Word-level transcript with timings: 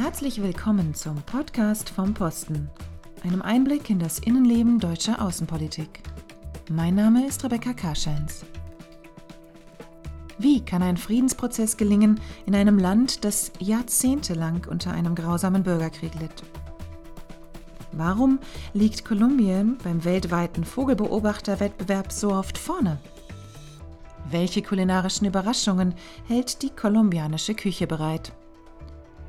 Herzlich 0.00 0.40
willkommen 0.40 0.94
zum 0.94 1.16
Podcast 1.22 1.90
vom 1.90 2.14
Posten, 2.14 2.70
einem 3.24 3.42
Einblick 3.42 3.90
in 3.90 3.98
das 3.98 4.20
Innenleben 4.20 4.78
deutscher 4.78 5.20
Außenpolitik. 5.20 5.88
Mein 6.70 6.94
Name 6.94 7.26
ist 7.26 7.42
Rebecca 7.42 7.72
Karschens. 7.72 8.44
Wie 10.38 10.64
kann 10.64 10.84
ein 10.84 10.96
Friedensprozess 10.96 11.76
gelingen 11.76 12.20
in 12.46 12.54
einem 12.54 12.78
Land, 12.78 13.24
das 13.24 13.50
jahrzehntelang 13.58 14.68
unter 14.70 14.92
einem 14.92 15.16
grausamen 15.16 15.64
Bürgerkrieg 15.64 16.14
litt? 16.20 16.44
Warum 17.90 18.38
liegt 18.74 19.04
Kolumbien 19.04 19.78
beim 19.82 20.04
weltweiten 20.04 20.62
Vogelbeobachterwettbewerb 20.62 22.12
so 22.12 22.32
oft 22.32 22.56
vorne? 22.56 23.00
Welche 24.30 24.62
kulinarischen 24.62 25.26
Überraschungen 25.26 25.92
hält 26.28 26.62
die 26.62 26.70
kolumbianische 26.70 27.56
Küche 27.56 27.88
bereit? 27.88 28.32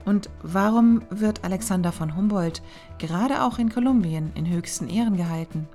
Und 0.10 0.28
warum 0.42 1.04
wird 1.12 1.44
Alexander 1.44 1.92
von 1.92 2.16
Humboldt 2.16 2.64
gerade 2.98 3.44
auch 3.44 3.60
in 3.60 3.70
Kolumbien 3.70 4.32
in 4.34 4.50
höchsten 4.50 4.90
Ehren 4.90 5.16
gehalten? 5.18 5.68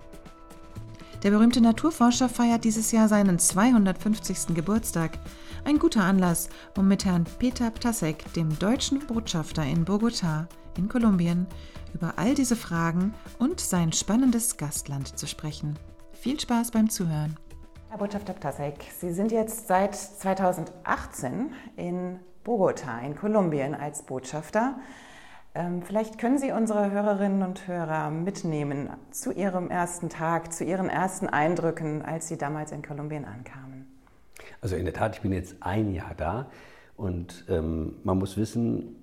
Der 1.23 1.31
berühmte 1.31 1.61
Naturforscher 1.61 2.29
feiert 2.29 2.65
dieses 2.65 2.91
Jahr 2.91 3.09
seinen 3.09 3.39
250. 3.39 4.57
Geburtstag. 4.57 5.21
Ein 5.65 5.79
guter 5.79 6.03
Anlass, 6.03 6.49
um 6.77 6.89
mit 6.89 7.05
Herrn 7.05 7.23
Peter 7.39 7.71
Ptasek, 7.71 8.33
dem 8.33 8.59
deutschen 8.59 9.07
Botschafter 9.07 9.63
in 9.63 9.85
Bogotá 9.85 10.49
in 10.77 10.89
Kolumbien, 10.89 11.47
über 11.95 12.15
all 12.17 12.35
diese 12.35 12.57
Fragen 12.57 13.15
und 13.39 13.61
sein 13.61 13.93
spannendes 13.93 14.57
Gastland 14.57 15.17
zu 15.17 15.29
sprechen. 15.29 15.79
Viel 16.13 16.41
Spaß 16.41 16.73
beim 16.73 16.91
Zuhören. 16.91 17.37
Herr 17.89 17.99
Botschafter 17.99 18.33
Ptasek, 18.33 18.85
Sie 18.99 19.13
sind 19.13 19.31
jetzt 19.31 19.69
seit 19.69 19.95
2018 19.95 21.53
in 21.77 22.19
Bogota 22.45 23.01
in 23.01 23.17
Kolumbien 23.17 23.75
als 23.75 24.03
Botschafter. 24.03 24.77
Ähm, 25.55 25.83
vielleicht 25.83 26.19
können 26.19 26.39
Sie 26.39 26.53
unsere 26.53 26.91
Hörerinnen 26.91 27.43
und 27.43 27.67
Hörer 27.67 28.11
mitnehmen 28.11 28.91
zu 29.11 29.33
Ihrem 29.33 29.71
ersten 29.71 30.11
Tag, 30.11 30.53
zu 30.53 30.65
Ihren 30.65 30.89
ersten 30.89 31.27
Eindrücken, 31.27 32.03
als 32.03 32.29
Sie 32.29 32.37
damals 32.37 32.71
in 32.71 32.83
Kolumbien 32.83 33.25
ankamen. 33.25 33.87
Also 34.61 34.77
in 34.77 34.85
der 34.85 34.95
Tat, 34.95 35.17
ich 35.17 35.23
bin 35.23 35.33
jetzt 35.33 35.57
ein 35.61 35.93
Jahr 35.93 36.15
da 36.17 36.47
und 36.97 37.47
ähm, 37.49 37.97
man 38.05 38.19
muss 38.19 38.37
wissen, 38.37 38.97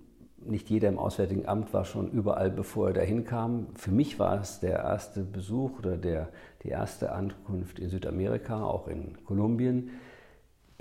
nicht 0.44 0.70
jeder 0.70 0.89
im 0.89 0.98
Auswärtigen 0.98 1.48
Amt 1.48 1.73
war 1.73 1.86
schon 1.86 2.11
überall, 2.11 2.50
bevor 2.50 2.88
er 2.88 2.94
dahin 2.94 3.26
kam. 3.26 3.67
Für 3.76 3.92
mich 3.92 4.20
war 4.20 4.42
es 4.42 4.59
der 4.59 4.80
erste 4.80 5.22
Besuch 5.22 5.80
oder 5.80 5.98
der, 5.98 6.30
die 6.64 6.70
erste 6.70 7.11
Ankunft 7.11 7.80
in 7.80 7.89
Südamerika, 7.89 8.64
auch 8.64 8.88
in 8.88 9.23
Kolumbien 9.26 9.92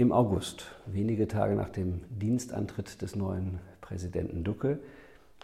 im 0.00 0.12
August, 0.12 0.64
wenige 0.86 1.28
Tage 1.28 1.54
nach 1.54 1.68
dem 1.68 2.00
Dienstantritt 2.08 3.02
des 3.02 3.16
neuen 3.16 3.58
Präsidenten 3.82 4.44
Duque. 4.44 4.78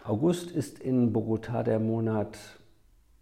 August 0.03 0.49
ist 0.49 0.79
in 0.79 1.13
Bogotá 1.13 1.61
der 1.61 1.79
Monat, 1.79 2.39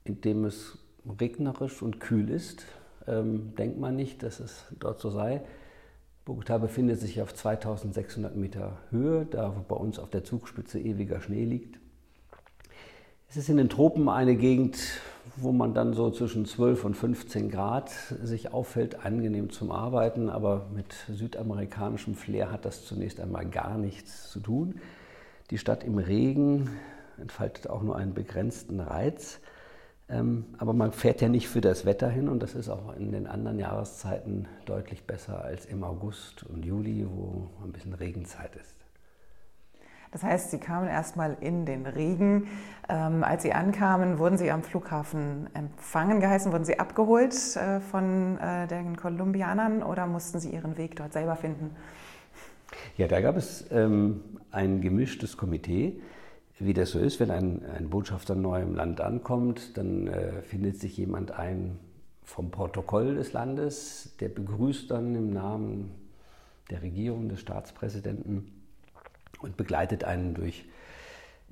in 0.06 0.22
dem 0.22 0.46
es 0.46 0.78
regnerisch 1.20 1.82
und 1.82 2.00
kühl 2.00 2.30
ist. 2.30 2.64
Ähm, 3.06 3.54
denkt 3.58 3.78
man 3.78 3.98
nicht, 3.98 4.24
dass 4.24 4.40
es 4.40 4.64
dort 4.80 5.02
so 5.02 5.10
sei. 5.10 5.42
Bogotá 6.26 6.58
befindet 6.58 7.02
sich 7.02 7.22
auf 7.22 7.34
2600 7.34 8.38
Meter 8.38 8.78
Höhe, 8.90 9.26
da 9.26 9.50
bei 9.68 9.76
uns 9.76 10.00
auf 10.00 10.10
der 10.10 10.24
Zugspitze 10.24 10.80
ewiger 10.80 11.20
Schnee 11.20 11.44
liegt. 11.44 11.80
Es 13.28 13.36
ist 13.36 13.50
in 13.50 13.58
den 13.58 13.68
Tropen 13.68 14.08
eine 14.08 14.38
Gegend, 14.38 14.78
wo 15.38 15.52
man 15.52 15.74
dann 15.74 15.94
so 15.94 16.12
zwischen 16.12 16.46
12 16.46 16.86
und 16.86 16.94
15 16.96 17.50
Grad 17.50 17.90
sich 17.90 18.54
auffällt, 18.54 19.06
angenehm 19.06 19.50
zum 19.50 19.72
Arbeiten, 19.72 20.30
aber 20.30 20.68
mit 20.74 20.94
südamerikanischem 21.10 22.16
Flair 22.16 22.52
hat 22.52 22.66
das 22.66 22.86
zunächst 22.86 23.20
einmal 23.20 23.46
gar 23.46 23.78
nichts 23.78 24.30
zu 24.30 24.40
tun. 24.40 24.80
Die 25.52 25.58
Stadt 25.58 25.84
im 25.84 25.98
Regen 25.98 26.70
entfaltet 27.20 27.70
auch 27.70 27.82
nur 27.82 27.96
einen 27.96 28.14
begrenzten 28.14 28.80
Reiz. 28.80 29.40
Ähm, 30.08 30.46
aber 30.58 30.74
man 30.74 30.92
fährt 30.92 31.22
ja 31.22 31.30
nicht 31.30 31.48
für 31.48 31.62
das 31.62 31.86
Wetter 31.86 32.10
hin 32.10 32.30
und 32.30 32.44
das 32.44 32.54
ist 32.54 32.70
auch 32.70 32.96
in 32.96 33.12
den 33.12 33.26
anderen 33.26 33.58
Jahreszeiten 33.58 34.48
deutlich 34.66 35.06
besser 35.06 35.44
als 35.44 35.66
im 35.66 35.84
August 35.84 36.44
und 36.44 36.64
Juli, 36.64 37.08
wo 37.10 37.50
ein 37.64 37.72
bisschen 37.72 37.94
Regenzeit 37.94 38.56
ist. 38.56 38.85
Das 40.16 40.24
heißt, 40.24 40.52
Sie 40.52 40.60
kamen 40.60 40.88
erstmal 40.88 41.36
in 41.42 41.66
den 41.66 41.86
Regen. 41.86 42.48
Ähm, 42.88 43.22
als 43.22 43.44
Sie 43.44 43.52
ankamen, 43.52 44.18
wurden 44.18 44.38
Sie 44.38 44.50
am 44.50 44.64
Flughafen 44.64 45.50
empfangen 45.54 46.22
geheißen, 46.22 46.54
wurden 46.54 46.64
Sie 46.64 46.80
abgeholt 46.80 47.34
äh, 47.58 47.82
von 47.82 48.38
äh, 48.38 48.66
den 48.66 48.96
Kolumbianern 48.96 49.84
oder 49.84 50.08
mussten 50.08 50.40
Sie 50.40 50.52
Ihren 50.52 50.78
Weg 50.78 50.96
dort 50.96 51.12
selber 51.12 51.36
finden? 51.36 51.72
Ja, 52.96 53.10
da 53.10 53.20
gab 53.20 53.36
es 53.36 53.66
ähm, 53.72 54.22
ein 54.52 54.80
gemischtes 54.80 55.36
Komitee. 55.36 56.02
Wie 56.60 56.74
das 56.74 56.92
so 56.92 57.00
ist, 57.00 57.20
wenn 57.20 57.30
ein, 57.30 57.66
ein 57.78 57.90
Botschafter 57.90 58.36
neu 58.36 58.62
im 58.62 58.74
Land 58.74 59.02
ankommt, 59.02 59.78
dann 59.78 60.08
äh, 60.08 60.44
findet 60.44 60.80
sich 60.80 60.96
jemand 60.96 61.32
ein 61.32 61.78
vom 62.24 62.52
Protokoll 62.52 63.16
des 63.16 63.34
Landes, 63.34 64.16
der 64.22 64.30
begrüßt 64.30 64.90
dann 64.90 65.14
im 65.14 65.34
Namen 65.34 65.92
der 66.70 66.84
Regierung, 66.84 67.28
des 67.28 67.42
Staatspräsidenten 67.42 68.56
und 69.40 69.58
begleitet 69.58 70.04
einen 70.04 70.34
durch, 70.34 70.66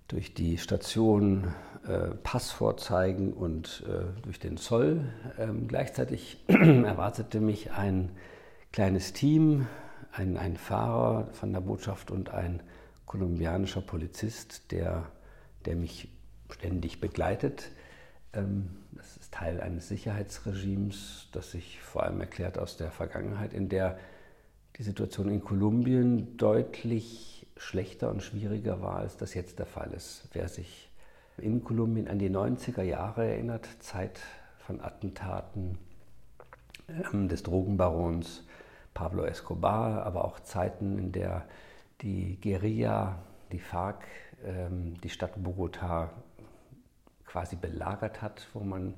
durch 0.07 0.33
die 0.33 0.57
Station 0.57 1.53
äh, 1.87 2.09
Pass 2.23 2.51
vorzeigen 2.51 3.33
und 3.33 3.83
äh, 3.87 4.21
durch 4.21 4.39
den 4.39 4.57
Zoll. 4.57 5.01
Ähm, 5.37 5.67
gleichzeitig 5.67 6.43
erwartete 6.47 7.39
mich 7.39 7.71
ein 7.71 8.11
kleines 8.71 9.13
Team, 9.13 9.67
ein, 10.11 10.37
ein 10.37 10.57
Fahrer 10.57 11.27
von 11.33 11.51
der 11.53 11.61
Botschaft 11.61 12.11
und 12.11 12.29
ein 12.29 12.61
kolumbianischer 13.05 13.81
Polizist, 13.81 14.71
der, 14.71 15.11
der 15.65 15.75
mich 15.75 16.09
ständig 16.49 17.01
begleitet. 17.01 17.69
Ähm, 18.33 18.69
das 18.93 19.17
ist 19.17 19.33
Teil 19.33 19.59
eines 19.59 19.87
Sicherheitsregimes, 19.87 21.27
das 21.31 21.51
sich 21.51 21.81
vor 21.81 22.03
allem 22.03 22.21
erklärt 22.21 22.57
aus 22.57 22.77
der 22.77 22.91
Vergangenheit, 22.91 23.53
in 23.53 23.69
der 23.69 23.97
die 24.77 24.83
Situation 24.83 25.29
in 25.29 25.41
Kolumbien 25.41 26.37
deutlich 26.37 27.42
schlechter 27.57 28.09
und 28.09 28.23
schwieriger 28.23 28.81
war, 28.81 28.97
als 28.97 29.17
das 29.17 29.33
jetzt 29.33 29.59
der 29.59 29.65
Fall 29.65 29.91
ist. 29.93 30.27
Wer 30.33 30.47
sich 30.47 30.89
in 31.37 31.63
Kolumbien 31.63 32.07
an 32.07 32.19
die 32.19 32.29
90er 32.29 32.83
Jahre 32.83 33.25
erinnert, 33.25 33.67
Zeit 33.79 34.19
von 34.59 34.81
Attentaten 34.81 35.77
ähm, 36.87 37.27
des 37.27 37.43
Drogenbarons 37.43 38.43
Pablo 38.93 39.23
Escobar, 39.23 40.05
aber 40.05 40.25
auch 40.25 40.39
Zeiten, 40.41 40.97
in 40.97 41.11
der 41.11 41.45
die 42.01 42.39
Guerilla, 42.41 43.17
die 43.51 43.59
FARC, 43.59 44.05
ähm, 44.45 44.99
die 45.01 45.09
Stadt 45.09 45.37
Bogotá 45.37 46.09
quasi 47.25 47.55
belagert 47.55 48.21
hat, 48.21 48.47
wo 48.53 48.59
man 48.59 48.93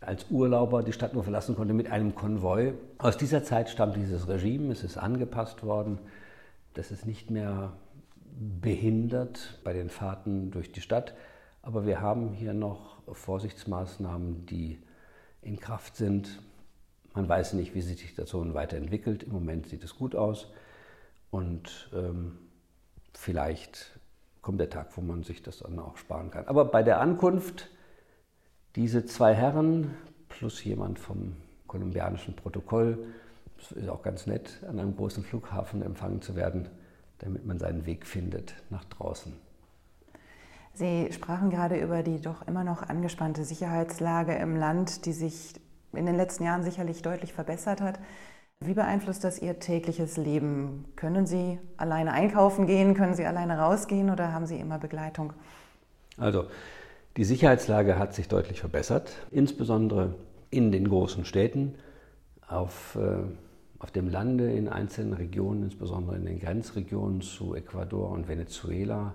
als 0.00 0.26
Urlauber 0.30 0.82
die 0.82 0.92
Stadt 0.92 1.14
nur 1.14 1.22
verlassen 1.22 1.54
konnte 1.54 1.74
mit 1.74 1.90
einem 1.92 2.14
Konvoi. 2.14 2.72
Aus 2.98 3.16
dieser 3.16 3.44
Zeit 3.44 3.68
stammt 3.68 3.96
dieses 3.96 4.26
Regime, 4.28 4.72
es 4.72 4.82
ist 4.82 4.96
angepasst 4.96 5.62
worden. 5.62 5.98
Das 6.74 6.90
ist 6.90 7.06
nicht 7.06 7.30
mehr 7.30 7.72
behindert 8.60 9.60
bei 9.64 9.72
den 9.72 9.90
Fahrten 9.90 10.50
durch 10.50 10.72
die 10.72 10.80
Stadt. 10.80 11.14
Aber 11.62 11.86
wir 11.86 12.00
haben 12.00 12.32
hier 12.32 12.54
noch 12.54 13.02
Vorsichtsmaßnahmen, 13.12 14.46
die 14.46 14.80
in 15.42 15.58
Kraft 15.58 15.96
sind. 15.96 16.40
Man 17.12 17.28
weiß 17.28 17.54
nicht, 17.54 17.74
wie 17.74 17.80
sich 17.80 18.00
die 18.00 18.06
Situation 18.06 18.54
weiterentwickelt. 18.54 19.24
Im 19.24 19.32
Moment 19.32 19.66
sieht 19.66 19.84
es 19.84 19.96
gut 19.96 20.14
aus. 20.14 20.52
Und 21.30 21.90
ähm, 21.94 22.38
vielleicht 23.14 23.98
kommt 24.42 24.60
der 24.60 24.70
Tag, 24.70 24.96
wo 24.96 25.00
man 25.00 25.22
sich 25.22 25.42
das 25.42 25.58
dann 25.58 25.78
auch 25.78 25.96
sparen 25.96 26.30
kann. 26.30 26.46
Aber 26.46 26.64
bei 26.64 26.82
der 26.82 27.00
Ankunft, 27.00 27.68
diese 28.76 29.04
zwei 29.04 29.34
Herren 29.34 29.94
plus 30.28 30.62
jemand 30.64 30.98
vom 30.98 31.36
kolumbianischen 31.66 32.34
Protokoll, 32.36 33.06
es 33.60 33.72
ist 33.72 33.88
auch 33.88 34.02
ganz 34.02 34.26
nett, 34.26 34.62
an 34.68 34.78
einem 34.78 34.96
großen 34.96 35.22
Flughafen 35.22 35.82
empfangen 35.82 36.22
zu 36.22 36.34
werden, 36.34 36.68
damit 37.18 37.46
man 37.46 37.58
seinen 37.58 37.86
Weg 37.86 38.06
findet 38.06 38.54
nach 38.70 38.84
draußen. 38.84 39.32
Sie 40.72 41.08
sprachen 41.12 41.50
gerade 41.50 41.78
über 41.78 42.02
die 42.02 42.20
doch 42.20 42.46
immer 42.46 42.64
noch 42.64 42.82
angespannte 42.82 43.44
Sicherheitslage 43.44 44.34
im 44.34 44.56
Land, 44.56 45.04
die 45.04 45.12
sich 45.12 45.54
in 45.92 46.06
den 46.06 46.16
letzten 46.16 46.44
Jahren 46.44 46.62
sicherlich 46.62 47.02
deutlich 47.02 47.32
verbessert 47.32 47.80
hat. 47.80 47.98
Wie 48.60 48.74
beeinflusst 48.74 49.24
das 49.24 49.40
Ihr 49.40 49.58
tägliches 49.58 50.16
Leben? 50.16 50.84
Können 50.94 51.26
Sie 51.26 51.58
alleine 51.76 52.12
einkaufen 52.12 52.66
gehen? 52.66 52.94
Können 52.94 53.14
Sie 53.14 53.24
alleine 53.24 53.58
rausgehen 53.58 54.10
oder 54.10 54.32
haben 54.32 54.46
Sie 54.46 54.58
immer 54.58 54.78
Begleitung? 54.78 55.32
Also, 56.18 56.44
die 57.16 57.24
Sicherheitslage 57.24 57.98
hat 57.98 58.14
sich 58.14 58.28
deutlich 58.28 58.60
verbessert, 58.60 59.12
insbesondere 59.30 60.14
in 60.50 60.72
den 60.72 60.88
großen 60.88 61.24
Städten. 61.24 61.74
Auf 62.46 62.96
äh, 62.96 63.22
auf 63.80 63.90
dem 63.90 64.08
Lande 64.08 64.52
in 64.52 64.68
einzelnen 64.68 65.14
Regionen, 65.14 65.64
insbesondere 65.64 66.16
in 66.16 66.26
den 66.26 66.38
Grenzregionen 66.38 67.20
zu 67.22 67.56
Ecuador 67.56 68.10
und 68.10 68.28
Venezuela, 68.28 69.14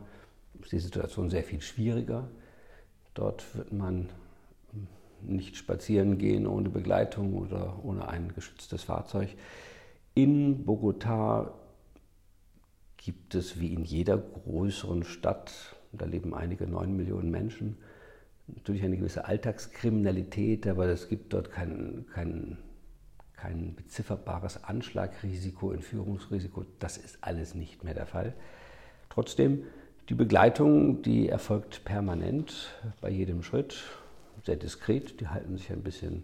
ist 0.62 0.74
die 0.74 0.80
Situation 0.80 1.30
sehr 1.30 1.44
viel 1.44 1.62
schwieriger. 1.62 2.28
Dort 3.14 3.56
wird 3.56 3.72
man 3.72 4.10
nicht 5.22 5.56
spazieren 5.56 6.18
gehen 6.18 6.46
ohne 6.46 6.70
Begleitung 6.70 7.34
oder 7.36 7.80
ohne 7.84 8.08
ein 8.10 8.34
geschütztes 8.34 8.84
Fahrzeug. 8.84 9.30
In 10.14 10.66
Bogotá 10.66 11.52
gibt 12.98 13.36
es 13.36 13.60
wie 13.60 13.74
in 13.74 13.86
jeder 13.86 14.18
größeren 14.18 15.04
Stadt 15.04 15.76
da 15.98 16.06
leben 16.06 16.34
einige 16.34 16.68
neun 16.68 16.96
Millionen 16.96 17.32
Menschen. 17.32 17.78
Natürlich 18.48 18.84
eine 18.84 18.98
gewisse 18.98 19.26
Alltagskriminalität, 19.26 20.68
aber 20.68 20.88
es 20.88 21.08
gibt 21.08 21.34
dort 21.34 21.52
kein, 21.52 22.06
kein, 22.14 22.58
kein 23.46 23.76
bezifferbares 23.76 24.64
Anschlagrisiko, 24.64 25.72
Entführungsrisiko. 25.72 26.66
Das 26.80 26.98
ist 26.98 27.20
alles 27.22 27.54
nicht 27.54 27.84
mehr 27.84 27.94
der 27.94 28.08
Fall. 28.08 28.34
Trotzdem, 29.10 29.64
die 30.10 30.16
Begleitung, 30.16 31.04
die 31.04 31.30
erfolgt 31.30 31.86
permanent 31.86 32.74
bei 33.02 33.10
jedem 33.10 33.44
Schritt, 33.44 33.84
sehr 34.44 34.56
diskret. 34.56 35.20
Die 35.22 35.28
halten 35.28 35.58
sich 35.58 35.72
ein 35.72 35.84
bisschen 35.84 36.24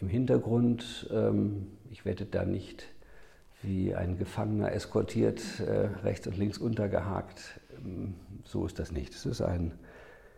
im 0.00 0.08
Hintergrund. 0.08 1.08
Ähm, 1.10 1.66
ich 1.90 2.04
werde 2.04 2.26
da 2.26 2.44
nicht 2.44 2.84
wie 3.62 3.94
ein 3.94 4.18
Gefangener 4.18 4.72
eskortiert, 4.72 5.60
äh, 5.60 5.88
rechts 6.02 6.26
und 6.26 6.36
links 6.36 6.58
untergehakt. 6.58 7.60
Ähm, 7.82 8.14
so 8.44 8.66
ist 8.66 8.78
das 8.78 8.92
nicht. 8.92 9.14
Es 9.14 9.24
ist 9.24 9.40
ein 9.40 9.72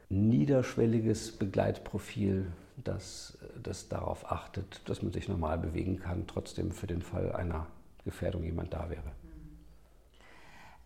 niederschwelliges 0.08 1.32
Begleitprofil, 1.32 2.46
das, 2.84 3.38
das 3.62 3.88
darauf 3.88 4.30
achtet, 4.30 4.88
dass 4.88 5.02
man 5.02 5.12
sich 5.12 5.28
normal 5.28 5.58
bewegen 5.58 5.98
kann, 5.98 6.26
trotzdem 6.26 6.70
für 6.70 6.86
den 6.86 7.02
Fall 7.02 7.32
einer 7.32 7.66
Gefährdung 8.04 8.42
jemand 8.44 8.72
da 8.72 8.90
wäre. 8.90 9.12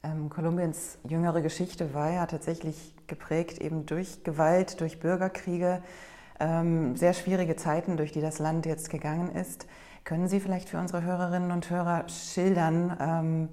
Ähm, 0.03 0.29
Kolumbiens 0.29 0.99
jüngere 1.09 1.41
Geschichte 1.41 1.95
war 1.95 2.11
ja 2.11 2.27
tatsächlich 2.27 2.95
geprägt 3.07 3.59
eben 3.59 3.87
durch 3.87 4.23
Gewalt, 4.25 4.81
durch 4.81 5.01
Bürgerkriege, 5.01 5.83
ähm, 6.39 6.97
sehr 6.97 7.15
schwierige 7.15 7.57
Zeiten, 7.57 7.97
durch 7.97 8.13
die 8.13 8.21
das 8.21 8.39
Land 8.39 8.67
jetzt 8.67 8.91
gegangen 8.91 9.35
ist. 9.35 9.67
Können 10.05 10.29
Sie 10.29 10.39
vielleicht 10.39 10.69
für 10.69 10.79
unsere 10.79 11.03
Hörerinnen 11.03 11.51
und 11.51 11.69
Hörer 11.71 12.09
schildern, 12.09 12.97
ähm, 13.01 13.49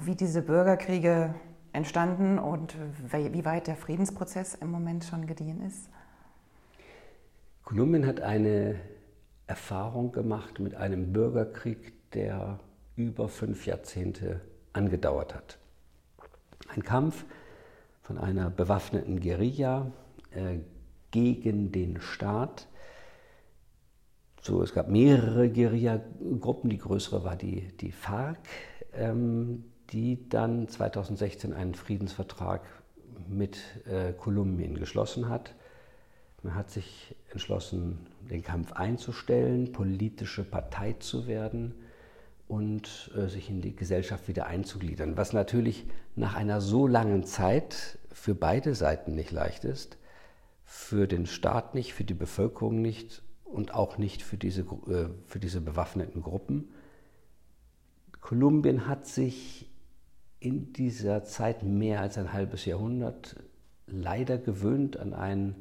wie 0.00 0.14
diese 0.14 0.40
Bürgerkriege 0.40 1.34
entstanden 1.72 2.38
und 2.38 2.74
wie 3.12 3.44
weit 3.44 3.66
der 3.66 3.76
Friedensprozess 3.76 4.54
im 4.54 4.70
Moment 4.70 5.04
schon 5.04 5.26
gediehen 5.26 5.60
ist? 5.60 5.90
Kolumbien 7.68 8.06
hat 8.06 8.22
eine 8.22 8.76
Erfahrung 9.46 10.10
gemacht 10.10 10.58
mit 10.58 10.74
einem 10.74 11.12
Bürgerkrieg, 11.12 12.10
der 12.12 12.60
über 12.96 13.28
fünf 13.28 13.66
Jahrzehnte 13.66 14.40
angedauert 14.72 15.34
hat. 15.34 15.58
Ein 16.68 16.82
Kampf 16.82 17.26
von 18.00 18.16
einer 18.16 18.48
bewaffneten 18.48 19.20
Guerilla 19.20 19.92
äh, 20.30 20.60
gegen 21.10 21.70
den 21.70 22.00
Staat. 22.00 22.68
So, 24.40 24.62
es 24.62 24.72
gab 24.72 24.88
mehrere 24.88 25.50
Guerilla-Gruppen, 25.50 26.70
die 26.70 26.78
größere 26.78 27.22
war 27.22 27.36
die, 27.36 27.68
die 27.82 27.92
FARC, 27.92 28.38
ähm, 28.94 29.64
die 29.90 30.26
dann 30.30 30.68
2016 30.68 31.52
einen 31.52 31.74
Friedensvertrag 31.74 32.62
mit 33.28 33.58
äh, 33.84 34.14
Kolumbien 34.14 34.74
geschlossen 34.78 35.28
hat. 35.28 35.54
Man 36.42 36.54
hat 36.54 36.70
sich 36.70 37.16
entschlossen, 37.30 38.06
den 38.30 38.42
Kampf 38.42 38.72
einzustellen, 38.72 39.72
politische 39.72 40.44
Partei 40.44 40.92
zu 40.94 41.26
werden 41.26 41.74
und 42.46 43.10
äh, 43.16 43.28
sich 43.28 43.50
in 43.50 43.60
die 43.60 43.74
Gesellschaft 43.74 44.28
wieder 44.28 44.46
einzugliedern. 44.46 45.16
Was 45.16 45.32
natürlich 45.32 45.86
nach 46.16 46.34
einer 46.34 46.60
so 46.60 46.86
langen 46.86 47.24
Zeit 47.24 47.98
für 48.12 48.34
beide 48.34 48.74
Seiten 48.74 49.14
nicht 49.14 49.32
leicht 49.32 49.64
ist, 49.64 49.98
für 50.64 51.06
den 51.06 51.26
Staat 51.26 51.74
nicht, 51.74 51.92
für 51.92 52.04
die 52.04 52.14
Bevölkerung 52.14 52.82
nicht 52.82 53.22
und 53.44 53.74
auch 53.74 53.98
nicht 53.98 54.22
für 54.22 54.36
diese, 54.36 54.62
äh, 54.62 55.08
für 55.26 55.40
diese 55.40 55.60
bewaffneten 55.60 56.22
Gruppen. 56.22 56.68
Kolumbien 58.20 58.86
hat 58.86 59.06
sich 59.06 59.70
in 60.40 60.72
dieser 60.72 61.24
Zeit 61.24 61.62
mehr 61.62 62.00
als 62.00 62.16
ein 62.18 62.32
halbes 62.32 62.64
Jahrhundert 62.64 63.36
leider 63.86 64.38
gewöhnt 64.38 64.98
an 64.98 65.14
ein 65.14 65.56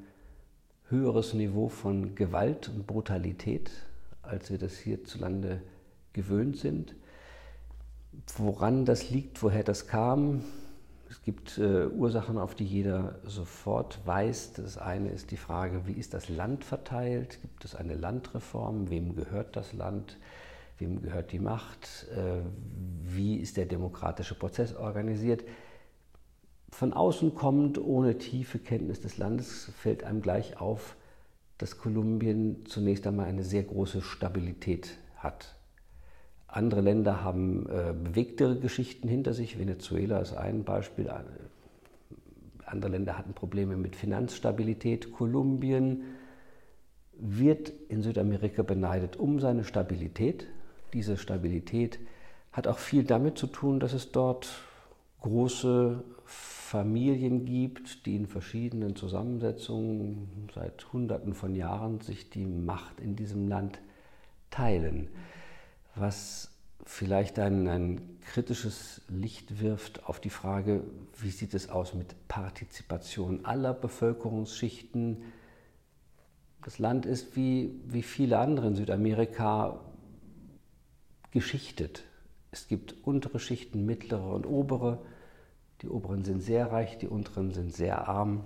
höheres 0.89 1.34
Niveau 1.34 1.69
von 1.69 2.16
Gewalt 2.16 2.69
und 2.69 2.88
Brutalität, 2.88 3.72
als 4.22 4.51
wir 4.51 4.57
das 4.57 4.78
hierzulande 4.78 5.62
gewöhnt 6.13 6.57
sind. 6.57 6.95
Woran 8.38 8.86
das 8.86 9.10
liegt, 9.10 9.44
woher 9.44 9.63
das 9.63 9.88
kam, 9.88 10.44
es 11.10 11.22
gibt 11.22 11.57
äh, 11.57 11.88
Ursachen, 11.88 12.38
auf 12.38 12.54
die 12.54 12.66
jeder 12.66 13.19
sofort 13.24 14.00
weiß. 14.06 14.54
Das 14.54 14.78
eine 14.78 15.10
ist 15.10 15.31
die 15.31 15.38
Frage, 15.38 15.84
wie 15.86 15.94
ist 15.94 16.13
das 16.13 16.28
Land 16.28 16.66
verteilt? 16.66 17.42
Gibt 17.42 17.63
es 17.63 17.75
eine 17.75 17.95
Landreform? 17.95 18.89
Wem 18.89 19.16
gehört 19.16 19.56
das 19.56 19.72
Land? 19.74 20.18
Wem 20.80 21.01
gehört 21.01 21.31
die 21.31 21.39
Macht? 21.39 22.07
Äh, 22.12 22.42
wie 23.04 23.38
ist 23.38 23.56
der 23.56 23.66
demokratische 23.66 24.36
Prozess 24.36 24.75
organisiert? 24.75 25.44
Von 26.69 26.94
außen 26.94 27.34
kommend, 27.34 27.80
ohne 27.80 28.18
tiefe 28.18 28.60
Kenntnis 28.60 29.02
des 29.02 29.18
Landes, 29.18 29.72
fällt 29.78 30.04
einem 30.04 30.22
gleich 30.22 30.60
auf, 30.60 30.96
dass 31.58 31.78
Kolumbien 31.78 32.66
zunächst 32.68 33.08
einmal 33.08 33.25
eine 33.25 33.44
sehr 33.44 33.64
große 33.64 34.02
Stabilität 34.02 34.98
hat. 35.16 35.56
Andere 36.48 36.81
Länder 36.81 37.24
haben 37.24 37.68
äh, 37.69 37.94
bewegtere 37.94 38.58
Geschichten 38.60 39.08
hinter 39.08 39.34
sich. 39.34 39.60
Venezuela 39.60 40.19
ist 40.19 40.34
ein 40.34 40.64
Beispiel. 40.64 41.10
Andere 42.66 42.92
Länder 42.92 43.18
hatten 43.18 43.34
Probleme 43.34 43.75
mit 43.75 43.96
Finanzstabilität. 43.96 45.12
Kolumbien 45.12 46.04
wird 47.13 47.74
in 47.90 48.02
Südamerika 48.02 48.63
beneidet 48.63 49.18
um 49.18 49.40
seine 49.40 49.63
Stabilität. 49.63 50.48
Diese 50.94 51.18
Stabilität 51.18 52.00
hat 52.52 52.68
auch 52.68 52.78
viel 52.78 53.04
damit 53.04 53.38
zu 53.38 53.48
tun, 53.48 53.80
dass 53.80 53.94
es 53.94 54.12
dort 54.12 54.48
große 55.22 56.04
Familien 56.25 57.46
gibt, 57.46 58.06
die 58.06 58.16
in 58.16 58.28
verschiedenen 58.28 58.96
Zusammensetzungen 58.96 60.50
seit 60.54 60.92
Hunderten 60.92 61.34
von 61.34 61.56
Jahren 61.56 62.02
sich 62.02 62.30
die 62.30 62.46
Macht 62.46 63.00
in 63.00 63.16
diesem 63.16 63.48
Land 63.48 63.80
teilen 64.50 65.10
was 66.00 66.52
vielleicht 66.86 67.40
ein, 67.40 67.68
ein 67.68 68.19
kritisches 68.22 69.02
Licht 69.10 69.62
wirft 69.62 70.06
auf 70.06 70.19
die 70.19 70.30
Frage, 70.30 70.84
wie 71.18 71.31
sieht 71.31 71.54
es 71.54 71.70
aus 71.70 71.94
mit 71.94 72.16
Partizipation 72.28 73.46
aller 73.46 73.74
Bevölkerungsschichten. 73.74 75.24
Das 76.63 76.80
Land 76.80 77.06
ist 77.06 77.36
wie, 77.36 77.81
wie 77.86 78.04
viele 78.04 78.40
andere 78.40 78.68
in 78.68 78.75
Südamerika 78.75 79.80
geschichtet. 81.31 82.03
Es 82.51 82.68
gibt 82.68 82.96
untere 83.06 83.39
Schichten, 83.39 83.86
mittlere 83.86 84.34
und 84.34 84.46
obere. 84.46 85.00
Die 85.81 85.89
oberen 85.89 86.24
sind 86.24 86.41
sehr 86.41 86.72
reich, 86.72 86.98
die 86.98 87.07
unteren 87.07 87.53
sind 87.53 87.74
sehr 87.74 88.07
arm. 88.07 88.43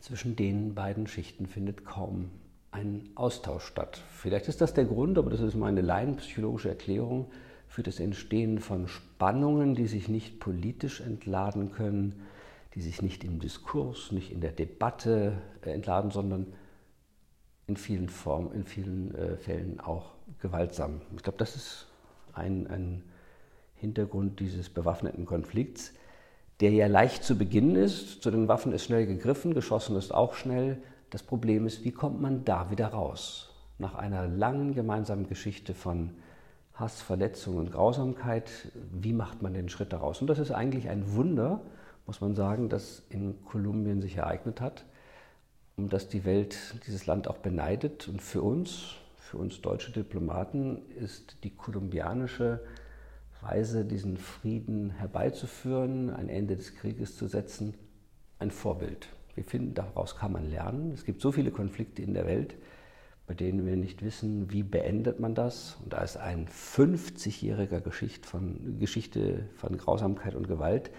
Zwischen 0.00 0.36
den 0.36 0.74
beiden 0.74 1.06
Schichten 1.06 1.46
findet 1.46 1.84
kaum 1.84 2.30
ein 2.70 3.08
Austausch 3.14 3.64
statt. 3.64 4.02
Vielleicht 4.10 4.48
ist 4.48 4.60
das 4.60 4.74
der 4.74 4.84
Grund, 4.84 5.18
aber 5.18 5.30
das 5.30 5.40
ist 5.40 5.56
meine 5.56 5.80
laienpsychologische 5.80 6.68
Erklärung 6.68 7.30
für 7.66 7.82
das 7.82 7.98
Entstehen 7.98 8.60
von 8.60 8.88
Spannungen, 8.88 9.74
die 9.74 9.86
sich 9.86 10.08
nicht 10.08 10.38
politisch 10.40 11.00
entladen 11.00 11.72
können, 11.72 12.22
die 12.74 12.80
sich 12.80 13.02
nicht 13.02 13.24
im 13.24 13.40
Diskurs, 13.40 14.12
nicht 14.12 14.30
in 14.30 14.40
der 14.40 14.52
Debatte 14.52 15.42
äh, 15.62 15.70
entladen, 15.70 16.10
sondern 16.10 16.46
in 17.66 17.76
vielen 17.76 18.08
Formen, 18.08 18.52
in 18.52 18.64
vielen 18.64 19.14
äh, 19.14 19.36
Fällen 19.36 19.80
auch 19.80 20.14
gewaltsam. 20.40 21.00
Ich 21.16 21.22
glaube, 21.22 21.38
das 21.38 21.56
ist 21.56 21.86
ein, 22.32 22.66
ein 22.68 23.02
Hintergrund 23.74 24.40
dieses 24.40 24.70
bewaffneten 24.70 25.26
Konflikts, 25.26 25.92
der 26.60 26.70
ja 26.70 26.86
leicht 26.86 27.24
zu 27.24 27.36
beginnen 27.36 27.76
ist. 27.76 28.22
Zu 28.22 28.30
den 28.30 28.48
Waffen 28.48 28.72
ist 28.72 28.84
schnell 28.84 29.06
gegriffen, 29.06 29.54
geschossen 29.54 29.96
ist 29.96 30.12
auch 30.12 30.34
schnell. 30.34 30.78
Das 31.10 31.22
Problem 31.22 31.66
ist, 31.66 31.84
wie 31.84 31.92
kommt 31.92 32.20
man 32.20 32.44
da 32.44 32.70
wieder 32.70 32.88
raus? 32.88 33.50
Nach 33.78 33.94
einer 33.94 34.26
langen 34.26 34.74
gemeinsamen 34.74 35.28
Geschichte 35.28 35.72
von 35.72 36.10
Hass, 36.74 37.00
Verletzung 37.00 37.56
und 37.56 37.72
Grausamkeit, 37.72 38.50
wie 38.92 39.12
macht 39.12 39.42
man 39.42 39.54
den 39.54 39.68
Schritt 39.68 39.92
daraus? 39.92 40.20
Und 40.20 40.28
das 40.28 40.38
ist 40.38 40.50
eigentlich 40.50 40.88
ein 40.88 41.14
Wunder, 41.14 41.60
muss 42.06 42.20
man 42.20 42.34
sagen, 42.34 42.68
das 42.68 43.02
in 43.10 43.44
Kolumbien 43.44 44.00
sich 44.00 44.16
ereignet 44.16 44.60
hat, 44.60 44.84
um 45.76 45.88
das 45.88 46.08
die 46.08 46.24
Welt 46.24 46.56
dieses 46.86 47.06
Land 47.06 47.28
auch 47.28 47.38
beneidet. 47.38 48.08
Und 48.08 48.22
für 48.22 48.42
uns, 48.42 48.94
für 49.16 49.38
uns 49.38 49.60
deutsche 49.60 49.92
Diplomaten, 49.92 50.82
ist 50.96 51.36
die 51.44 51.50
kolumbianische 51.50 52.60
Weise, 53.40 53.84
diesen 53.84 54.16
Frieden 54.16 54.90
herbeizuführen, 54.90 56.10
ein 56.10 56.28
Ende 56.28 56.56
des 56.56 56.74
Krieges 56.74 57.16
zu 57.16 57.26
setzen, 57.26 57.74
ein 58.38 58.50
Vorbild. 58.50 59.08
Wir 59.34 59.44
finden, 59.44 59.74
daraus 59.74 60.16
kann 60.16 60.32
man 60.32 60.50
lernen. 60.50 60.92
Es 60.92 61.04
gibt 61.04 61.20
so 61.20 61.30
viele 61.30 61.50
Konflikte 61.50 62.02
in 62.02 62.14
der 62.14 62.26
Welt, 62.26 62.56
bei 63.26 63.34
denen 63.34 63.66
wir 63.66 63.76
nicht 63.76 64.02
wissen, 64.02 64.50
wie 64.50 64.62
beendet 64.62 65.20
man 65.20 65.34
das. 65.34 65.76
Und 65.82 65.92
da 65.92 66.02
ist 66.02 66.16
ein 66.16 66.48
50-jähriger 66.48 67.80
Geschichte 67.80 68.26
von, 68.26 68.78
Geschichte 68.80 69.48
von 69.54 69.76
Grausamkeit 69.76 70.34
und 70.34 70.48
Gewalt, 70.48 70.90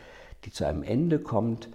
die 0.46 0.52
zu 0.52 0.66
einem 0.66 0.84
Ende 0.84 1.20
kommt, 1.20 1.70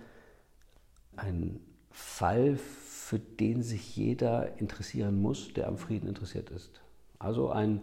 ein 1.16 1.61
Fall, 1.90 2.56
für 2.56 3.18
den 3.18 3.62
sich 3.62 3.94
jeder 3.97 4.59
interessieren 4.59 5.21
muss, 5.21 5.52
der 5.52 5.68
am 5.68 5.76
Frieden 5.76 6.09
interessiert 6.09 6.50
ist. 6.50 6.80
Also 7.18 7.50
ein, 7.50 7.83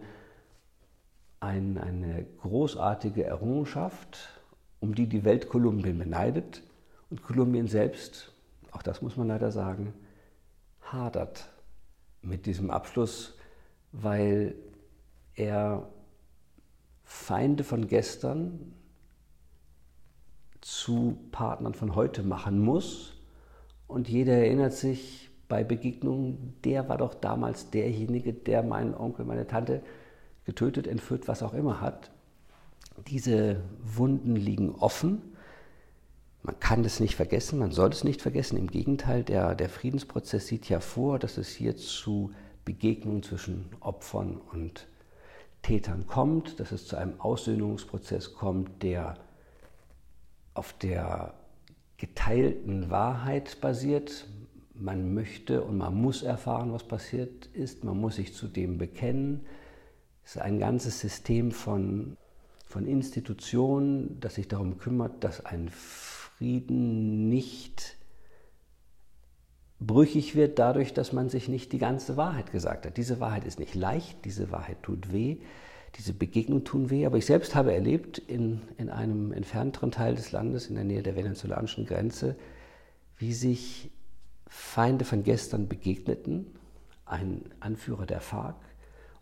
ein, 1.42 1.76
eine 1.76 2.24
großartige 2.40 3.24
Errungenschaft, 3.24 4.40
um 4.80 4.94
die 4.94 5.08
die 5.08 5.24
Welt 5.24 5.48
Kolumbien 5.48 5.98
beneidet 5.98 6.62
Und 7.10 7.22
Kolumbien 7.22 7.66
selbst, 7.66 8.32
auch 8.70 8.82
das 8.82 9.02
muss 9.02 9.16
man 9.16 9.28
leider 9.28 9.50
sagen, 9.50 9.92
hadert 10.80 11.50
mit 12.22 12.46
diesem 12.46 12.70
Abschluss, 12.70 13.36
weil 13.90 14.54
er 15.34 15.88
Feinde 17.04 17.64
von 17.64 17.88
gestern 17.88 18.74
zu 20.60 21.18
Partnern 21.32 21.74
von 21.74 21.96
heute 21.96 22.22
machen 22.22 22.60
muss. 22.60 23.14
Und 23.88 24.08
jeder 24.08 24.34
erinnert 24.34 24.72
sich 24.72 25.30
bei 25.48 25.64
Begegnungen, 25.64 26.54
der 26.64 26.88
war 26.88 26.98
doch 26.98 27.14
damals 27.14 27.70
derjenige, 27.70 28.32
der 28.32 28.62
meinen 28.62 28.94
Onkel, 28.94 29.24
meine 29.24 29.46
Tante 29.46 29.82
getötet, 30.44 30.86
entführt, 30.86 31.28
was 31.28 31.42
auch 31.42 31.54
immer 31.54 31.80
hat. 31.80 32.10
Diese 33.06 33.62
Wunden 33.82 34.36
liegen 34.36 34.74
offen. 34.74 35.22
Man 36.42 36.58
kann 36.58 36.82
das 36.82 36.98
nicht 36.98 37.14
vergessen, 37.14 37.58
man 37.58 37.70
soll 37.70 37.90
es 37.90 38.02
nicht 38.02 38.20
vergessen. 38.20 38.58
Im 38.58 38.66
Gegenteil, 38.66 39.22
der, 39.22 39.54
der 39.54 39.68
Friedensprozess 39.68 40.48
sieht 40.48 40.68
ja 40.68 40.80
vor, 40.80 41.18
dass 41.18 41.38
es 41.38 41.48
hier 41.48 41.76
zu 41.76 42.32
Begegnungen 42.64 43.22
zwischen 43.22 43.68
Opfern 43.80 44.40
und 44.52 44.88
Tätern 45.62 46.06
kommt, 46.08 46.58
dass 46.58 46.72
es 46.72 46.86
zu 46.86 46.96
einem 46.96 47.20
Aussöhnungsprozess 47.20 48.34
kommt, 48.34 48.82
der 48.82 49.18
auf 50.54 50.72
der 50.74 51.34
geteilten 51.96 52.90
Wahrheit 52.90 53.60
basiert. 53.60 54.26
Man 54.74 55.14
möchte 55.14 55.62
und 55.62 55.78
man 55.78 55.94
muss 55.94 56.24
erfahren, 56.24 56.72
was 56.72 56.82
passiert 56.82 57.46
ist. 57.46 57.84
Man 57.84 58.00
muss 58.00 58.16
sich 58.16 58.34
zu 58.34 58.48
dem 58.48 58.78
bekennen. 58.78 59.46
Es 60.24 60.36
ist 60.36 60.42
ein 60.42 60.58
ganzes 60.58 61.00
System 61.00 61.50
von, 61.50 62.16
von 62.64 62.86
Institutionen, 62.86 64.20
das 64.20 64.36
sich 64.36 64.48
darum 64.48 64.78
kümmert, 64.78 65.24
dass 65.24 65.44
ein 65.44 65.68
Frieden 65.68 67.28
nicht 67.28 67.96
brüchig 69.86 70.34
wird 70.34 70.58
dadurch, 70.58 70.94
dass 70.94 71.12
man 71.12 71.28
sich 71.28 71.48
nicht 71.48 71.72
die 71.72 71.78
ganze 71.78 72.16
Wahrheit 72.16 72.52
gesagt 72.52 72.86
hat. 72.86 72.96
Diese 72.96 73.20
Wahrheit 73.20 73.44
ist 73.44 73.58
nicht 73.58 73.74
leicht, 73.74 74.24
diese 74.24 74.50
Wahrheit 74.50 74.82
tut 74.82 75.12
weh, 75.12 75.38
diese 75.96 76.12
Begegnungen 76.12 76.64
tun 76.64 76.90
weh. 76.90 77.04
Aber 77.04 77.18
ich 77.18 77.26
selbst 77.26 77.54
habe 77.54 77.74
erlebt 77.74 78.18
in, 78.18 78.62
in 78.78 78.90
einem 78.90 79.32
entfernteren 79.32 79.90
Teil 79.90 80.14
des 80.14 80.32
Landes, 80.32 80.68
in 80.68 80.76
der 80.76 80.84
Nähe 80.84 81.02
der 81.02 81.16
venezolanischen 81.16 81.86
Grenze, 81.86 82.36
wie 83.18 83.32
sich 83.32 83.90
Feinde 84.46 85.04
von 85.04 85.22
gestern 85.22 85.68
begegneten, 85.68 86.46
ein 87.06 87.42
Anführer 87.60 88.06
der 88.06 88.20
FARC 88.20 88.56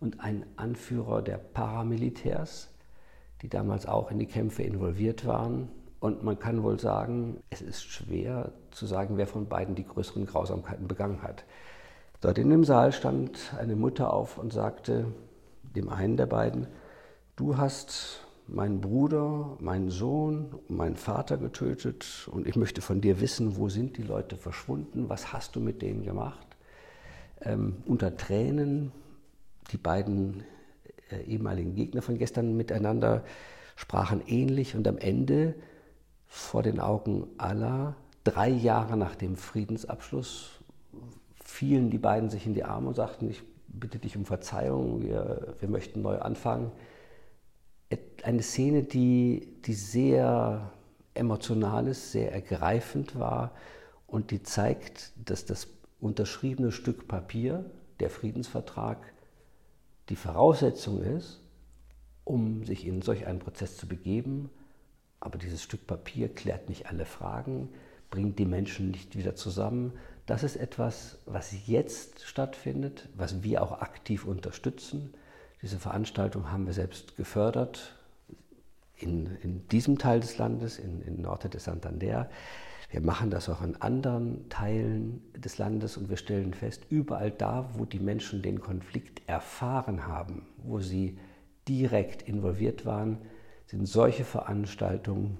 und 0.00 0.20
ein 0.20 0.44
Anführer 0.56 1.22
der 1.22 1.36
Paramilitärs, 1.38 2.68
die 3.42 3.48
damals 3.48 3.86
auch 3.86 4.10
in 4.10 4.18
die 4.18 4.26
Kämpfe 4.26 4.62
involviert 4.62 5.26
waren, 5.26 5.68
und 6.00 6.24
man 6.24 6.38
kann 6.38 6.62
wohl 6.62 6.80
sagen, 6.80 7.42
es 7.50 7.60
ist 7.60 7.84
schwer 7.84 8.52
zu 8.70 8.86
sagen, 8.86 9.18
wer 9.18 9.26
von 9.26 9.48
beiden 9.48 9.74
die 9.74 9.86
größeren 9.86 10.24
Grausamkeiten 10.24 10.88
begangen 10.88 11.22
hat. 11.22 11.44
Dort 12.22 12.38
in 12.38 12.48
dem 12.48 12.64
Saal 12.64 12.92
stand 12.92 13.54
eine 13.58 13.76
Mutter 13.76 14.12
auf 14.12 14.38
und 14.38 14.52
sagte 14.52 15.06
dem 15.62 15.90
einen 15.90 16.16
der 16.16 16.26
beiden, 16.26 16.66
du 17.36 17.58
hast 17.58 18.26
meinen 18.46 18.80
Bruder, 18.80 19.56
meinen 19.60 19.90
Sohn, 19.90 20.54
meinen 20.68 20.96
Vater 20.96 21.36
getötet 21.36 22.28
und 22.32 22.48
ich 22.48 22.56
möchte 22.56 22.80
von 22.80 23.02
dir 23.02 23.20
wissen, 23.20 23.56
wo 23.56 23.68
sind 23.68 23.96
die 23.98 24.02
Leute 24.02 24.36
verschwunden, 24.36 25.08
was 25.08 25.32
hast 25.34 25.54
du 25.54 25.60
mit 25.60 25.82
denen 25.82 26.02
gemacht? 26.02 26.46
Ähm, 27.42 27.76
unter 27.86 28.16
Tränen, 28.16 28.92
die 29.72 29.78
beiden 29.78 30.44
äh, 31.10 31.22
ehemaligen 31.22 31.74
Gegner 31.74 32.02
von 32.02 32.18
gestern 32.18 32.56
miteinander 32.56 33.24
sprachen 33.76 34.22
ähnlich 34.26 34.74
und 34.76 34.86
am 34.86 34.98
Ende 34.98 35.54
vor 36.26 36.62
den 36.62 36.80
Augen 36.80 37.26
aller. 37.38 37.96
Drei 38.24 38.48
Jahre 38.48 38.96
nach 38.96 39.16
dem 39.16 39.36
Friedensabschluss 39.36 40.60
fielen 41.42 41.90
die 41.90 41.98
beiden 41.98 42.30
sich 42.30 42.46
in 42.46 42.54
die 42.54 42.64
Arme 42.64 42.88
und 42.88 42.94
sagten, 42.94 43.30
ich 43.30 43.42
bitte 43.68 43.98
dich 43.98 44.16
um 44.16 44.24
Verzeihung, 44.24 45.02
wir, 45.02 45.54
wir 45.58 45.68
möchten 45.68 46.02
neu 46.02 46.18
anfangen. 46.18 46.72
Eine 48.22 48.42
Szene, 48.42 48.82
die, 48.82 49.56
die 49.64 49.72
sehr 49.72 50.70
emotional 51.14 51.88
ist, 51.88 52.12
sehr 52.12 52.32
ergreifend 52.32 53.18
war 53.18 53.52
und 54.06 54.30
die 54.30 54.42
zeigt, 54.42 55.12
dass 55.16 55.46
das 55.46 55.68
unterschriebene 56.00 56.70
Stück 56.72 57.08
Papier, 57.08 57.64
der 57.98 58.10
Friedensvertrag, 58.10 58.98
die 60.10 60.16
Voraussetzung 60.16 61.02
ist, 61.02 61.40
um 62.24 62.64
sich 62.64 62.86
in 62.86 63.00
solch 63.00 63.26
einen 63.26 63.38
Prozess 63.38 63.76
zu 63.76 63.86
begeben, 63.86 64.50
aber 65.20 65.38
dieses 65.38 65.62
Stück 65.62 65.86
Papier 65.86 66.28
klärt 66.28 66.68
nicht 66.68 66.86
alle 66.88 67.06
Fragen, 67.06 67.68
bringt 68.10 68.38
die 68.38 68.44
Menschen 68.44 68.90
nicht 68.90 69.16
wieder 69.16 69.36
zusammen. 69.36 69.92
Das 70.26 70.42
ist 70.42 70.56
etwas, 70.56 71.18
was 71.26 71.66
jetzt 71.66 72.26
stattfindet, 72.26 73.08
was 73.16 73.42
wir 73.42 73.62
auch 73.62 73.80
aktiv 73.80 74.26
unterstützen. 74.26 75.14
Diese 75.62 75.78
Veranstaltung 75.78 76.50
haben 76.50 76.66
wir 76.66 76.72
selbst 76.72 77.16
gefördert 77.16 77.96
in, 78.96 79.36
in 79.42 79.68
diesem 79.68 79.98
Teil 79.98 80.20
des 80.20 80.38
Landes, 80.38 80.78
in, 80.78 81.02
in 81.02 81.20
Norte 81.20 81.48
de 81.48 81.60
Santander. 81.60 82.28
Wir 82.90 83.00
machen 83.00 83.30
das 83.30 83.48
auch 83.48 83.62
in 83.62 83.80
anderen 83.80 84.48
Teilen 84.48 85.22
des 85.36 85.58
Landes 85.58 85.96
und 85.96 86.10
wir 86.10 86.16
stellen 86.16 86.54
fest, 86.54 86.86
überall 86.90 87.30
da, 87.30 87.70
wo 87.74 87.84
die 87.84 88.00
Menschen 88.00 88.42
den 88.42 88.60
Konflikt 88.60 89.22
erfahren 89.28 90.08
haben, 90.08 90.46
wo 90.58 90.80
sie 90.80 91.16
direkt 91.68 92.22
involviert 92.22 92.84
waren, 92.84 93.18
sind 93.66 93.86
solche 93.86 94.24
Veranstaltungen 94.24 95.38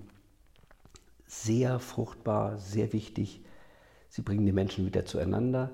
sehr 1.27 1.81
fruchtbar, 1.81 2.57
sehr 2.59 2.93
wichtig. 2.93 3.45
Sie 4.09 4.23
bringen 4.23 4.47
die 4.47 4.53
Menschen 4.53 4.87
wieder 4.87 5.05
zueinander. 5.05 5.73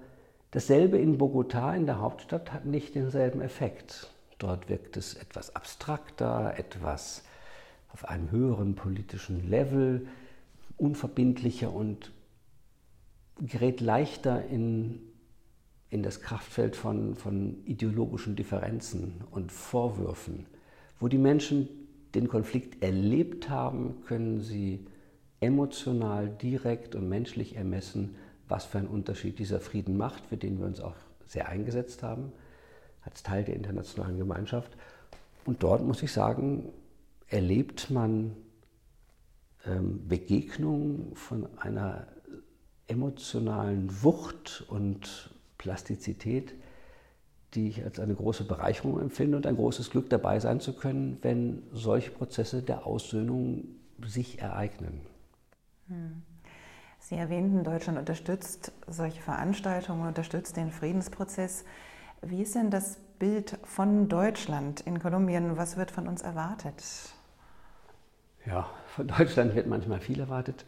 Dasselbe 0.53 0.97
in 0.97 1.19
Bogotá, 1.19 1.77
in 1.77 1.85
der 1.85 2.01
Hauptstadt, 2.01 2.55
hat 2.55 2.65
nicht 2.65 2.95
denselben 2.95 3.43
Effekt. 3.43 4.11
Dort 4.39 4.71
wirkt 4.71 4.97
es 4.97 5.15
etwas 5.15 5.55
abstrakter, 5.55 6.55
etwas 6.59 7.25
auf 7.93 8.09
einem 8.09 8.31
höheren 8.31 8.75
politischen 8.75 9.49
Level, 9.49 10.07
unverbindlicher 10.77 11.73
und 11.73 12.13
gerät 13.41 13.81
leichter 13.81 14.45
in, 14.47 15.01
in 15.91 16.03
das 16.03 16.21
Kraftfeld 16.21 16.77
von, 16.77 17.15
von 17.15 17.65
ideologischen 17.65 18.37
Differenzen 18.37 19.25
und 19.31 19.53
Vorwürfen, 19.53 20.47
wo 21.01 21.09
die 21.09 21.19
Menschen 21.19 21.69
den 22.15 22.29
Konflikt 22.29 22.83
erlebt 22.83 23.51
haben, 23.51 24.03
können 24.07 24.41
sie 24.41 24.87
emotional, 25.41 26.29
direkt 26.29 26.95
und 26.95 27.09
menschlich 27.09 27.57
ermessen, 27.57 28.17
was 28.49 28.65
für 28.65 28.79
einen 28.79 28.89
Unterschied 28.89 29.39
dieser 29.39 29.61
Frieden 29.61 29.97
macht, 29.97 30.27
für 30.27 30.37
den 30.37 30.59
wir 30.59 30.67
uns 30.67 30.81
auch 30.81 30.95
sehr 31.27 31.49
eingesetzt 31.49 32.03
haben, 32.03 32.33
als 33.03 33.23
Teil 33.23 33.45
der 33.45 33.57
internationalen 33.57 34.19
Gemeinschaft. 34.19 34.77
Und 35.45 35.63
dort 35.63 35.85
muss 35.85 36.03
ich 36.03 36.13
sagen, 36.13 36.71
erlebt 37.29 37.91
man 37.91 38.33
ähm, 39.67 40.07
Begegnungen 40.09 41.15
von 41.15 41.49
einer 41.59 42.07
emotionalen 42.89 44.03
Wucht 44.03 44.65
und 44.69 45.35
Plastizität, 45.59 46.55
die 47.55 47.69
ich 47.69 47.85
als 47.85 47.99
eine 47.99 48.15
große 48.15 48.45
Bereicherung 48.45 49.01
empfinde 49.01 49.37
und 49.37 49.47
ein 49.47 49.57
großes 49.57 49.91
Glück 49.91 50.11
dabei 50.11 50.41
sein 50.41 50.61
zu 50.61 50.75
können, 50.75 51.19
wenn 51.23 51.63
solche 51.73 52.11
Prozesse 52.11 52.63
der 52.63 52.87
Aussöhnung 52.87 53.65
sich 54.05 54.41
ereignen. 54.41 55.01
Hm. 55.89 56.23
Sie 56.99 57.15
erwähnten, 57.15 57.63
Deutschland 57.63 57.99
unterstützt 57.99 58.73
solche 58.89 59.23
Veranstaltungen, 59.23 60.09
unterstützt 60.09 60.57
den 60.57 60.73
Friedensprozess. 60.73 61.65
Wie 62.21 62.43
ist 62.43 62.57
denn 62.57 62.71
das 62.71 62.99
Bild 63.19 63.59
von 63.63 64.09
Deutschland 64.09 64.81
in 64.81 64.99
Kolumbien? 64.99 65.57
Was 65.57 65.77
wird 65.77 65.91
von 65.91 66.09
uns 66.09 66.23
erwartet? 66.23 66.83
Ja, 68.47 68.71
von 68.89 69.09
Deutschland 69.19 69.55
wird 69.55 69.67
manchmal 69.67 70.01
viel 70.01 70.21
erwartet. 70.21 70.65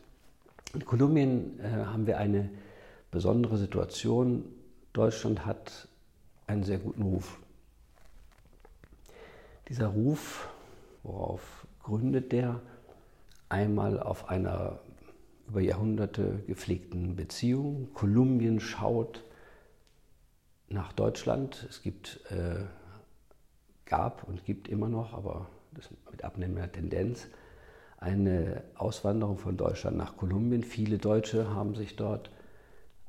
In 0.75 0.85
Kolumbien 0.85 1.61
äh, 1.61 1.87
haben 1.87 2.07
wir 2.07 2.19
eine 2.19 2.51
besondere 3.11 3.57
Situation. 3.57 4.45
Deutschland 4.93 5.47
hat 5.47 5.89
einen 6.47 6.65
sehr 6.65 6.79
guten 6.79 7.03
Ruf. 7.03 7.39
Dieser 9.69 9.89
Ruf, 9.89 10.49
worauf 11.03 11.67
gründet 11.83 12.33
der? 12.33 12.61
Einmal 13.49 14.01
auf 14.01 14.29
einer 14.29 14.81
über 15.47 15.61
Jahrhunderte 15.61 16.43
gepflegten 16.47 17.17
Beziehung. 17.17 17.89
Kolumbien 17.95 18.61
schaut 18.61 19.25
nach 20.69 20.93
Deutschland. 20.93 21.67
Es 21.71 21.81
gibt, 21.83 22.21
äh, 22.31 22.65
gab 23.87 24.25
und 24.25 24.45
gibt 24.45 24.69
immer 24.69 24.89
noch, 24.89 25.15
aber 25.15 25.49
das 25.73 25.89
mit 26.11 26.25
abnehmender 26.25 26.71
Tendenz, 26.71 27.29
eine 27.99 28.63
Auswanderung 28.77 29.39
von 29.39 29.57
Deutschland 29.57 29.97
nach 29.97 30.17
Kolumbien. 30.17 30.63
Viele 30.63 30.99
Deutsche 30.99 31.51
haben 31.55 31.75
sich 31.75 31.97
dort 31.97 32.31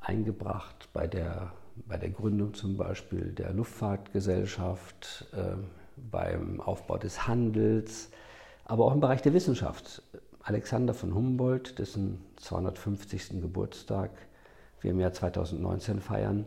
eingebracht 0.01 0.89
bei 0.93 1.07
der 1.07 1.53
bei 1.87 1.97
der 1.97 2.09
Gründung 2.09 2.53
zum 2.53 2.77
Beispiel 2.77 3.31
der 3.31 3.53
Luftfahrtgesellschaft, 3.53 5.27
äh, 5.33 5.55
beim 5.95 6.61
Aufbau 6.61 6.97
des 6.97 7.27
Handels, 7.27 8.09
aber 8.65 8.85
auch 8.85 8.93
im 8.93 8.99
Bereich 8.99 9.21
der 9.21 9.33
Wissenschaft. 9.33 10.01
Alexander 10.41 10.93
von 10.93 11.13
Humboldt, 11.13 11.79
dessen 11.79 12.21
250. 12.37 13.41
Geburtstag 13.41 14.11
wir 14.81 14.91
im 14.91 14.99
Jahr 14.99 15.11
2019 15.11 15.99
feiern, 15.99 16.45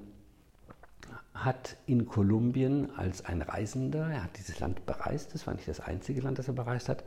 hat 1.35 1.77
in 1.87 2.07
Kolumbien 2.07 2.91
als 2.97 3.25
ein 3.25 3.43
Reisender, 3.43 4.09
er 4.09 4.25
hat 4.25 4.39
dieses 4.39 4.61
Land 4.61 4.87
bereist, 4.87 5.35
das 5.35 5.47
war 5.47 5.55
nicht 5.55 5.69
das 5.69 5.81
einzige 5.81 6.21
Land, 6.21 6.39
das 6.39 6.49
er 6.49 6.55
bereist 6.55 6.89
hat, 6.89 7.05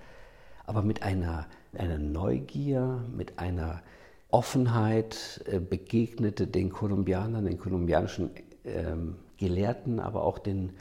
aber 0.67 0.81
mit 0.81 1.03
einer, 1.03 1.47
einer 1.73 1.97
Neugier, 1.97 3.03
mit 3.15 3.39
einer 3.39 3.81
Offenheit 4.29 5.43
äh, 5.45 5.59
begegnete 5.59 6.47
den 6.47 6.69
Kolumbianern, 6.69 7.45
den 7.45 7.57
kolumbianischen 7.57 8.31
ähm, 8.65 9.15
Gelehrten, 9.37 9.99
aber 9.99 10.23
auch 10.23 10.39
den, 10.39 10.71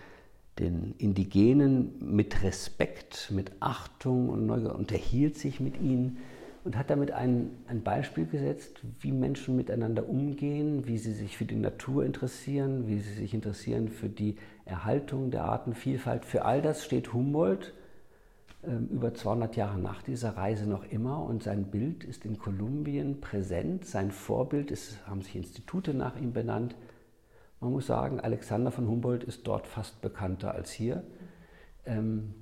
den 0.59 0.95
Indigenen 0.99 1.95
mit 2.01 2.43
Respekt, 2.43 3.31
mit 3.31 3.53
Achtung 3.61 4.29
und 4.29 4.47
Neugier, 4.47 4.75
unterhielt 4.75 5.37
sich 5.37 5.61
mit 5.61 5.81
ihnen 5.81 6.19
und 6.65 6.79
hat 6.79 6.89
damit 6.89 7.11
ein, 7.11 7.51
ein 7.67 7.83
Beispiel 7.83 8.25
gesetzt, 8.25 8.81
wie 9.01 9.13
Menschen 9.13 9.55
miteinander 9.55 10.09
umgehen, 10.09 10.87
wie 10.87 10.97
sie 10.97 11.13
sich 11.13 11.37
für 11.37 11.45
die 11.45 11.57
Natur 11.57 12.05
interessieren, 12.05 12.89
wie 12.89 13.01
sie 13.01 13.13
sich 13.13 13.35
interessieren 13.35 13.89
für 13.89 14.09
die 14.09 14.37
Erhaltung 14.65 15.31
der 15.31 15.45
Artenvielfalt. 15.45 16.25
Für 16.25 16.47
all 16.47 16.63
das 16.63 16.85
steht 16.85 17.13
Humboldt 17.13 17.75
über 18.91 19.15
200 19.15 19.57
Jahre 19.57 19.79
nach 19.79 20.03
dieser 20.03 20.37
Reise 20.37 20.69
noch 20.69 20.85
immer 20.85 21.23
und 21.23 21.43
sein 21.43 21.71
Bild 21.71 22.05
ist 22.05 22.25
in 22.25 22.39
Kolumbien 22.39 23.21
präsent. 23.21 23.85
Sein 23.85 24.11
Vorbild 24.11 24.71
ist, 24.71 25.07
haben 25.07 25.23
sich 25.23 25.37
Institute 25.37 25.95
nach 25.95 26.17
ihm 26.17 26.33
benannt. 26.33 26.75
Man 27.61 27.73
muss 27.73 27.87
sagen, 27.87 28.21
Alexander 28.21 28.71
von 28.71 28.89
Humboldt 28.89 29.25
ist 29.25 29.47
dort 29.47 29.67
fast 29.67 30.01
bekannter 30.01 30.55
als 30.55 30.71
hier. 30.71 31.03
Ähm, 31.87 32.35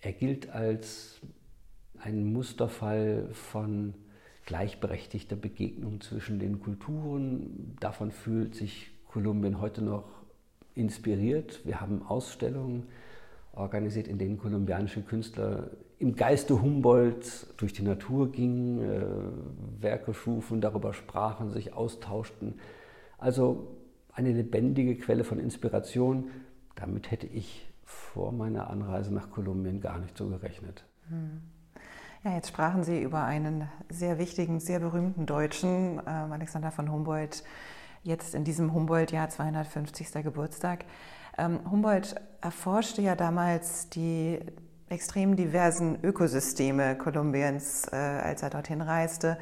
er 0.00 0.12
gilt 0.12 0.50
als 0.50 1.20
ein 1.98 2.32
Musterfall 2.32 3.28
von 3.32 3.94
gleichberechtigter 4.46 5.36
Begegnung 5.36 6.00
zwischen 6.00 6.38
den 6.38 6.60
Kulturen. 6.60 7.76
Davon 7.80 8.10
fühlt 8.10 8.54
sich 8.54 8.90
Kolumbien 9.06 9.60
heute 9.60 9.82
noch 9.82 10.04
inspiriert. 10.74 11.60
Wir 11.64 11.80
haben 11.80 12.02
Ausstellungen 12.02 12.88
organisiert, 13.52 14.08
in 14.08 14.18
denen 14.18 14.38
kolumbianische 14.38 15.02
Künstler 15.02 15.70
im 15.98 16.16
Geiste 16.16 16.60
Humboldts 16.60 17.46
durch 17.56 17.72
die 17.72 17.82
Natur 17.82 18.32
gingen, 18.32 18.80
äh, 18.80 19.82
Werke 19.82 20.14
schufen, 20.14 20.60
darüber 20.60 20.94
sprachen, 20.94 21.50
sich 21.50 21.74
austauschten. 21.74 22.54
Also 23.18 23.68
eine 24.12 24.32
lebendige 24.32 24.96
Quelle 24.96 25.24
von 25.24 25.38
Inspiration. 25.38 26.30
Damit 26.74 27.10
hätte 27.10 27.26
ich 27.26 27.70
vor 27.84 28.32
meiner 28.32 28.68
Anreise 28.68 29.12
nach 29.12 29.30
Kolumbien 29.30 29.80
gar 29.80 29.98
nicht 29.98 30.16
so 30.16 30.28
gerechnet. 30.28 30.84
Hm. 31.08 31.42
Ja, 32.24 32.34
jetzt 32.34 32.48
sprachen 32.48 32.84
Sie 32.84 33.02
über 33.02 33.24
einen 33.24 33.68
sehr 33.88 34.18
wichtigen, 34.18 34.60
sehr 34.60 34.78
berühmten 34.78 35.26
Deutschen, 35.26 35.98
äh, 35.98 36.10
Alexander 36.10 36.70
von 36.70 36.90
Humboldt, 36.90 37.42
jetzt 38.04 38.34
in 38.34 38.44
diesem 38.44 38.72
Humboldt-Jahr 38.72 39.28
250. 39.28 40.22
Geburtstag. 40.22 40.84
Ähm, 41.38 41.60
Humboldt 41.70 42.14
erforschte 42.40 43.02
ja 43.02 43.14
damals 43.14 43.88
die 43.88 44.40
extrem 44.88 45.36
diversen 45.36 45.98
Ökosysteme 46.02 46.96
Kolumbiens, 46.96 47.86
äh, 47.90 47.96
als 47.96 48.42
er 48.42 48.50
dorthin 48.50 48.82
reiste, 48.82 49.38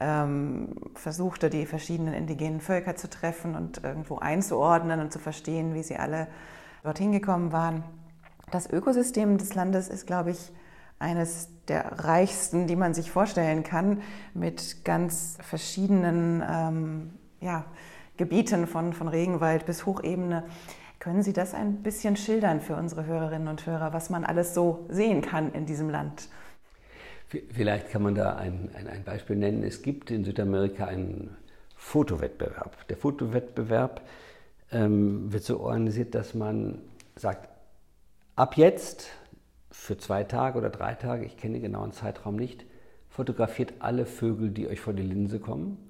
ähm, 0.00 0.74
versuchte 0.94 1.50
die 1.50 1.66
verschiedenen 1.66 2.14
indigenen 2.14 2.60
Völker 2.60 2.96
zu 2.96 3.08
treffen 3.08 3.54
und 3.54 3.82
irgendwo 3.84 4.18
einzuordnen 4.18 5.00
und 5.00 5.12
zu 5.12 5.18
verstehen, 5.18 5.74
wie 5.74 5.82
sie 5.82 5.96
alle 5.96 6.28
dorthin 6.82 7.12
gekommen 7.12 7.52
waren. 7.52 7.84
Das 8.50 8.70
Ökosystem 8.70 9.38
des 9.38 9.54
Landes 9.54 9.88
ist, 9.88 10.06
glaube 10.06 10.30
ich, 10.30 10.52
eines 10.98 11.48
der 11.68 12.04
reichsten, 12.04 12.66
die 12.66 12.76
man 12.76 12.94
sich 12.94 13.10
vorstellen 13.10 13.64
kann, 13.64 14.00
mit 14.34 14.84
ganz 14.84 15.36
verschiedenen 15.42 16.42
ähm, 16.48 17.10
ja, 17.40 17.64
Gebieten 18.16 18.66
von, 18.66 18.92
von 18.92 19.08
Regenwald 19.08 19.66
bis 19.66 19.84
Hochebene. 19.84 20.44
Können 21.06 21.22
Sie 21.22 21.32
das 21.32 21.54
ein 21.54 21.84
bisschen 21.84 22.16
schildern 22.16 22.60
für 22.60 22.74
unsere 22.74 23.06
Hörerinnen 23.06 23.46
und 23.46 23.64
Hörer, 23.64 23.92
was 23.92 24.10
man 24.10 24.24
alles 24.24 24.54
so 24.54 24.86
sehen 24.88 25.22
kann 25.22 25.52
in 25.52 25.64
diesem 25.64 25.88
Land? 25.88 26.28
Vielleicht 27.28 27.90
kann 27.90 28.02
man 28.02 28.16
da 28.16 28.34
ein, 28.34 28.70
ein, 28.76 28.88
ein 28.88 29.04
Beispiel 29.04 29.36
nennen. 29.36 29.62
Es 29.62 29.82
gibt 29.82 30.10
in 30.10 30.24
Südamerika 30.24 30.86
einen 30.86 31.36
Fotowettbewerb. 31.76 32.88
Der 32.88 32.96
Fotowettbewerb 32.96 34.00
ähm, 34.72 35.32
wird 35.32 35.44
so 35.44 35.60
organisiert, 35.60 36.16
dass 36.16 36.34
man 36.34 36.82
sagt, 37.14 37.50
ab 38.34 38.56
jetzt 38.56 39.06
für 39.70 39.96
zwei 39.98 40.24
Tage 40.24 40.58
oder 40.58 40.70
drei 40.70 40.94
Tage, 40.94 41.24
ich 41.24 41.36
kenne 41.36 41.52
den 41.52 41.62
genauen 41.62 41.92
Zeitraum 41.92 42.34
nicht, 42.34 42.66
fotografiert 43.10 43.74
alle 43.78 44.06
Vögel, 44.06 44.50
die 44.50 44.66
euch 44.66 44.80
vor 44.80 44.92
die 44.92 45.04
Linse 45.04 45.38
kommen. 45.38 45.85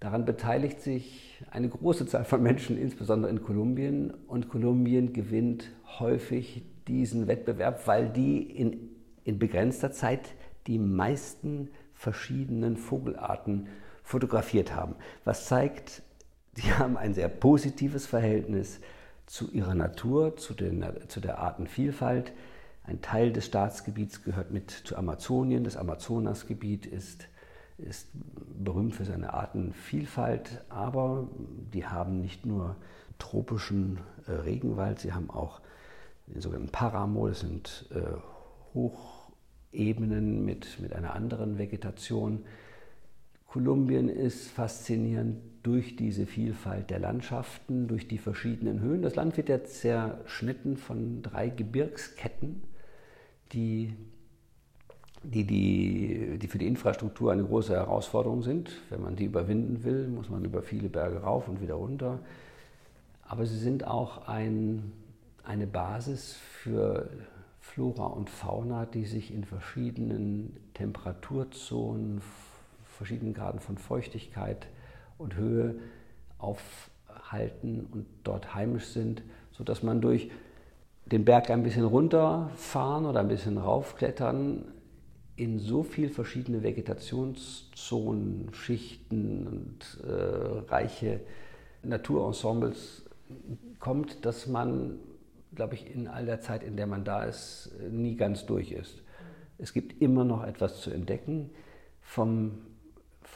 Daran 0.00 0.24
beteiligt 0.24 0.80
sich 0.80 1.44
eine 1.50 1.68
große 1.68 2.06
Zahl 2.06 2.24
von 2.24 2.42
Menschen, 2.42 2.78
insbesondere 2.78 3.30
in 3.30 3.42
Kolumbien. 3.42 4.10
Und 4.10 4.48
Kolumbien 4.48 5.12
gewinnt 5.12 5.70
häufig 5.98 6.62
diesen 6.88 7.28
Wettbewerb, 7.28 7.86
weil 7.86 8.08
die 8.08 8.42
in, 8.42 8.88
in 9.24 9.38
begrenzter 9.38 9.92
Zeit 9.92 10.34
die 10.66 10.78
meisten 10.78 11.68
verschiedenen 11.92 12.78
Vogelarten 12.78 13.68
fotografiert 14.02 14.74
haben. 14.74 14.94
Was 15.24 15.46
zeigt, 15.46 16.02
sie 16.54 16.72
haben 16.72 16.96
ein 16.96 17.12
sehr 17.12 17.28
positives 17.28 18.06
Verhältnis 18.06 18.80
zu 19.26 19.50
ihrer 19.52 19.74
Natur, 19.74 20.36
zu, 20.36 20.54
den, 20.54 20.82
zu 21.08 21.20
der 21.20 21.38
Artenvielfalt. 21.38 22.32
Ein 22.84 23.02
Teil 23.02 23.32
des 23.32 23.44
Staatsgebiets 23.44 24.24
gehört 24.24 24.50
mit 24.50 24.70
zu 24.70 24.96
Amazonien. 24.96 25.62
Das 25.62 25.76
Amazonasgebiet 25.76 26.86
ist, 26.86 27.28
ist 27.82 28.08
berühmt 28.58 28.94
für 28.94 29.04
seine 29.04 29.34
Artenvielfalt, 29.34 30.64
aber 30.68 31.28
die 31.72 31.86
haben 31.86 32.20
nicht 32.20 32.46
nur 32.46 32.76
tropischen 33.18 33.98
äh, 34.26 34.32
Regenwald, 34.32 34.98
sie 35.00 35.12
haben 35.12 35.30
auch 35.30 35.60
den 36.26 36.40
sogenannten 36.40 36.72
Paramo, 36.72 37.28
das 37.28 37.40
sind 37.40 37.86
äh, 37.90 38.00
Hochebenen 38.74 40.44
mit, 40.44 40.80
mit 40.80 40.92
einer 40.92 41.14
anderen 41.14 41.58
Vegetation. 41.58 42.44
Kolumbien 43.46 44.08
ist 44.08 44.48
faszinierend 44.48 45.38
durch 45.62 45.96
diese 45.96 46.26
Vielfalt 46.26 46.90
der 46.90 47.00
Landschaften, 47.00 47.88
durch 47.88 48.08
die 48.08 48.18
verschiedenen 48.18 48.80
Höhen. 48.80 49.02
Das 49.02 49.16
Land 49.16 49.36
wird 49.36 49.48
ja 49.48 49.64
zerschnitten 49.64 50.76
von 50.76 51.22
drei 51.22 51.48
Gebirgsketten, 51.48 52.62
die, 53.52 53.94
die, 55.22 55.44
die, 55.44 56.38
die 56.38 56.48
für 56.48 56.58
die 56.58 56.66
Infrastruktur 56.66 57.32
eine 57.32 57.44
große 57.44 57.74
Herausforderung 57.74 58.42
sind. 58.42 58.70
Wenn 58.88 59.02
man 59.02 59.16
die 59.16 59.24
überwinden 59.24 59.84
will, 59.84 60.08
muss 60.08 60.30
man 60.30 60.44
über 60.44 60.62
viele 60.62 60.88
Berge 60.88 61.18
rauf 61.18 61.48
und 61.48 61.60
wieder 61.60 61.74
runter. 61.74 62.20
Aber 63.28 63.46
sie 63.46 63.58
sind 63.58 63.86
auch 63.86 64.26
ein, 64.26 64.92
eine 65.44 65.66
Basis 65.66 66.34
für 66.34 67.08
Flora 67.60 68.06
und 68.06 68.30
Fauna, 68.30 68.86
die 68.86 69.04
sich 69.04 69.32
in 69.32 69.44
verschiedenen 69.44 70.56
Temperaturzonen, 70.74 72.22
verschiedenen 72.96 73.34
Graden 73.34 73.60
von 73.60 73.78
Feuchtigkeit 73.78 74.66
und 75.18 75.36
Höhe 75.36 75.76
aufhalten 76.38 77.86
und 77.92 78.06
dort 78.24 78.54
heimisch 78.54 78.86
sind, 78.86 79.22
sodass 79.52 79.82
man 79.82 80.00
durch 80.00 80.30
den 81.06 81.24
Berg 81.24 81.50
ein 81.50 81.62
bisschen 81.62 81.84
runterfahren 81.84 83.04
oder 83.04 83.20
ein 83.20 83.28
bisschen 83.28 83.58
raufklettern 83.58 84.64
in 85.40 85.58
so 85.58 85.82
viele 85.82 86.10
verschiedene 86.10 86.62
Vegetationszonen, 86.62 88.52
Schichten 88.52 89.46
und 89.46 90.04
äh, 90.04 90.70
reiche 90.70 91.20
Naturensembles 91.82 93.04
kommt, 93.78 94.24
dass 94.24 94.46
man, 94.46 94.98
glaube 95.54 95.74
ich, 95.74 95.94
in 95.94 96.08
all 96.08 96.26
der 96.26 96.40
Zeit, 96.40 96.62
in 96.62 96.76
der 96.76 96.86
man 96.86 97.04
da 97.04 97.24
ist, 97.24 97.70
nie 97.90 98.16
ganz 98.16 98.44
durch 98.44 98.72
ist. 98.72 99.02
Es 99.58 99.72
gibt 99.72 100.02
immer 100.02 100.24
noch 100.24 100.44
etwas 100.44 100.80
zu 100.80 100.90
entdecken. 100.90 101.50
Vom 102.02 102.58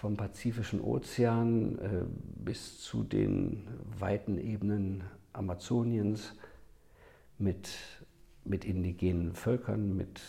vom 0.05 0.17
Pazifischen 0.17 0.81
Ozean 0.81 1.79
äh, 1.79 2.05
bis 2.45 2.81
zu 2.81 3.05
den 3.05 3.67
weiten 3.99 4.39
Ebenen 4.39 5.05
Amazoniens 5.33 6.35
mit, 7.39 7.71
mit 8.45 8.65
indigenen 8.65 9.35
Völkern, 9.35 9.97
mit, 9.97 10.21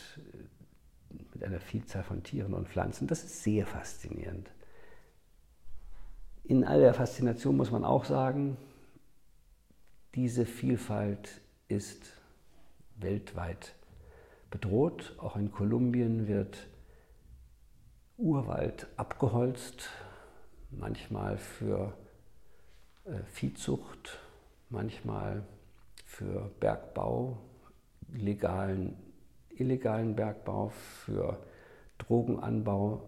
mit 1.36 1.44
einer 1.44 1.60
Vielzahl 1.60 2.04
von 2.04 2.24
Tieren 2.24 2.54
und 2.54 2.70
Pflanzen. 2.70 3.08
Das 3.08 3.24
ist 3.24 3.44
sehr 3.44 3.68
faszinierend. 3.68 4.50
In 6.46 6.64
all 6.64 6.80
der 6.80 6.94
Faszination 6.94 7.58
muss 7.58 7.72
man 7.72 7.84
auch 7.84 8.06
sagen, 8.06 8.58
diese 10.16 10.46
Vielfalt 10.46 11.42
ist 11.68 12.14
weltweit 12.96 13.76
bedroht. 14.50 15.16
Auch 15.18 15.36
in 15.36 15.52
Kolumbien 15.52 16.28
wird 16.28 16.68
Urwald 18.18 18.88
abgeholzt, 18.96 19.90
manchmal 20.72 21.38
für 21.38 21.98
äh, 23.04 23.20
Viehzucht, 23.34 24.20
manchmal 24.70 25.44
für 26.06 26.50
Bergbau, 26.62 27.38
legalen, 28.14 28.96
illegalen 29.60 30.16
Bergbau, 30.16 30.70
für 30.70 31.38
Drogenanbau. 31.98 33.08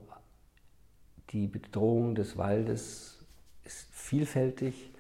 Die 1.30 1.48
Bedrohung 1.48 2.16
des 2.16 2.38
Waldes 2.38 3.26
ist 3.64 3.88
vielfältig 3.92 4.92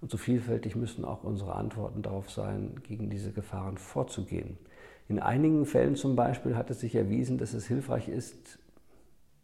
und 0.00 0.10
so 0.10 0.16
vielfältig 0.16 0.76
müssen 0.76 1.04
auch 1.04 1.24
unsere 1.24 1.54
Antworten 1.54 2.02
darauf 2.02 2.30
sein, 2.30 2.80
gegen 2.82 3.10
diese 3.10 3.32
Gefahren 3.32 3.78
vorzugehen. 3.78 4.58
In 5.08 5.20
einigen 5.20 5.66
Fällen 5.66 5.96
zum 5.96 6.16
Beispiel 6.16 6.56
hat 6.56 6.70
es 6.70 6.80
sich 6.80 6.94
erwiesen, 6.94 7.38
dass 7.38 7.54
es 7.54 7.66
hilfreich 7.66 8.08
ist, 8.08 8.58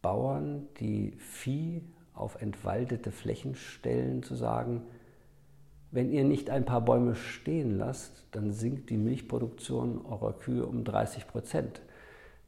Bauern, 0.03 0.67
die 0.81 1.13
Vieh 1.19 1.83
auf 2.15 2.41
entwaldete 2.43 3.13
Flächen 3.13 3.55
stellen, 3.55 4.23
zu 4.23 4.35
sagen, 4.35 4.83
wenn 5.93 6.11
ihr 6.11 6.25
nicht 6.25 6.51
ein 6.51 6.65
paar 6.65 6.81
Bäume 6.81 7.15
stehen 7.15 7.79
lasst, 7.79 8.25
dann 8.33 8.53
sinkt 8.53 8.91
die 8.91 8.97
Milchproduktion 8.97 10.05
eurer 10.05 10.33
Kühe 10.33 10.67
um 10.67 10.85
30 10.85 11.29
Prozent. 11.29 11.83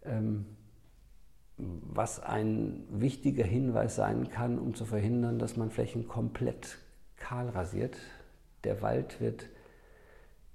Ähm, 0.05 0.47
was 1.57 2.21
ein 2.21 2.85
wichtiger 2.91 3.45
Hinweis 3.45 3.95
sein 3.95 4.29
kann, 4.29 4.59
um 4.59 4.75
zu 4.75 4.85
verhindern, 4.85 5.39
dass 5.39 5.57
man 5.57 5.71
Flächen 5.71 6.09
komplett 6.09 6.79
kahl 7.17 7.49
rasiert. 7.49 7.97
Der 8.65 8.83
Wald 8.83 9.21
wird 9.21 9.47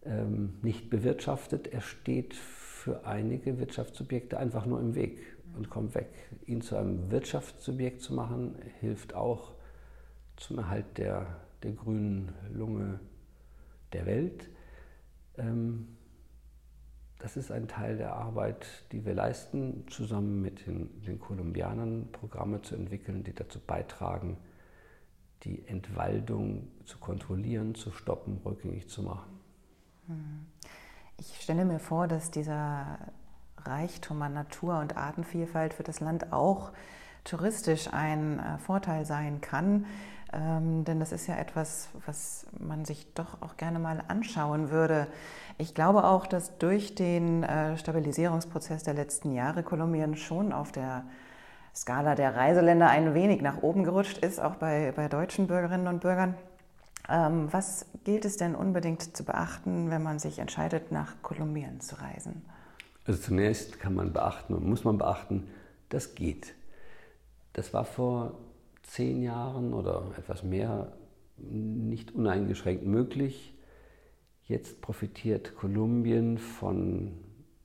ähm, 0.03 0.55
nicht 0.61 0.89
bewirtschaftet, 0.89 1.67
er 1.67 1.81
steht 1.81 2.33
für 2.35 3.05
einige 3.05 3.59
Wirtschaftssubjekte 3.59 4.37
einfach 4.37 4.65
nur 4.65 4.79
im 4.79 4.95
Weg 4.95 5.19
und 5.55 5.69
kommt 5.69 5.95
weg. 5.95 6.09
Ihn 6.45 6.61
zu 6.61 6.75
einem 6.75 7.11
Wirtschaftssubjekt 7.11 8.01
zu 8.01 8.13
machen, 8.13 8.55
hilft 8.79 9.13
auch 9.13 9.53
zum 10.37 10.57
Erhalt 10.57 10.97
der, 10.97 11.27
der 11.63 11.71
grünen 11.73 12.33
Lunge 12.51 12.99
der 13.93 14.05
Welt. 14.05 14.49
Ähm, 15.37 15.87
das 17.19 17.35
ist 17.35 17.51
ein 17.51 17.67
Teil 17.67 17.97
der 17.97 18.13
Arbeit, 18.13 18.65
die 18.91 19.05
wir 19.05 19.13
leisten, 19.13 19.85
zusammen 19.89 20.41
mit 20.41 20.65
den, 20.65 21.01
den 21.01 21.19
Kolumbianern 21.19 22.09
Programme 22.13 22.61
zu 22.61 22.75
entwickeln, 22.75 23.23
die 23.23 23.33
dazu 23.33 23.59
beitragen, 23.59 24.37
die 25.43 25.67
Entwaldung 25.67 26.69
zu 26.85 26.97
kontrollieren, 26.97 27.75
zu 27.75 27.91
stoppen, 27.91 28.39
rückgängig 28.45 28.87
zu 28.89 29.03
machen. 29.03 29.39
Hm. 30.07 30.45
Ich 31.17 31.41
stelle 31.41 31.65
mir 31.65 31.79
vor, 31.79 32.07
dass 32.07 32.31
dieser 32.31 32.99
Reichtum 33.57 34.21
an 34.21 34.33
Natur 34.33 34.79
und 34.79 34.95
Artenvielfalt 34.95 35.73
für 35.73 35.83
das 35.83 35.99
Land 35.99 36.31
auch 36.31 36.71
touristisch 37.25 37.91
ein 37.91 38.39
äh, 38.39 38.57
Vorteil 38.59 39.05
sein 39.05 39.41
kann. 39.41 39.85
Ähm, 40.31 40.85
denn 40.85 40.99
das 40.99 41.11
ist 41.11 41.27
ja 41.27 41.37
etwas, 41.37 41.89
was 42.05 42.45
man 42.59 42.85
sich 42.85 43.13
doch 43.13 43.41
auch 43.41 43.57
gerne 43.57 43.79
mal 43.79 44.03
anschauen 44.07 44.69
würde. 44.69 45.07
Ich 45.57 45.73
glaube 45.73 46.03
auch, 46.03 46.27
dass 46.27 46.57
durch 46.59 46.93
den 46.93 47.43
äh, 47.43 47.77
Stabilisierungsprozess 47.77 48.83
der 48.83 48.93
letzten 48.93 49.31
Jahre 49.33 49.63
Kolumbien 49.63 50.15
schon 50.15 50.53
auf 50.53 50.71
der 50.71 51.03
Skala 51.75 52.13
der 52.13 52.35
Reiseländer 52.35 52.89
ein 52.89 53.13
wenig 53.13 53.41
nach 53.41 53.63
oben 53.63 53.83
gerutscht 53.83 54.19
ist, 54.19 54.39
auch 54.39 54.55
bei, 54.55 54.93
bei 54.95 55.07
deutschen 55.07 55.47
Bürgerinnen 55.47 55.87
und 55.87 56.01
Bürgern. 56.01 56.35
Ähm, 57.07 57.47
was 57.51 57.87
gilt 58.03 58.25
es 58.25 58.37
denn 58.37 58.53
unbedingt 58.53 59.15
zu 59.17 59.23
beachten, 59.23 59.89
wenn 59.89 60.03
man 60.03 60.19
sich 60.19 60.37
entscheidet, 60.37 60.91
nach 60.91 61.15
Kolumbien 61.23 61.81
zu 61.81 61.99
reisen? 61.99 62.45
Also 63.07 63.19
zunächst 63.19 63.79
kann 63.79 63.95
man 63.95 64.13
beachten 64.13 64.53
und 64.53 64.67
muss 64.67 64.83
man 64.83 64.99
beachten, 64.99 65.49
das 65.89 66.13
geht. 66.13 66.53
Das 67.53 67.73
war 67.73 67.83
vor 67.83 68.33
zehn 68.89 69.21
Jahren 69.21 69.73
oder 69.73 70.11
etwas 70.17 70.43
mehr 70.43 70.91
nicht 71.37 72.13
uneingeschränkt 72.13 72.85
möglich. 72.85 73.53
Jetzt 74.45 74.81
profitiert 74.81 75.55
Kolumbien 75.55 76.37
von 76.37 77.13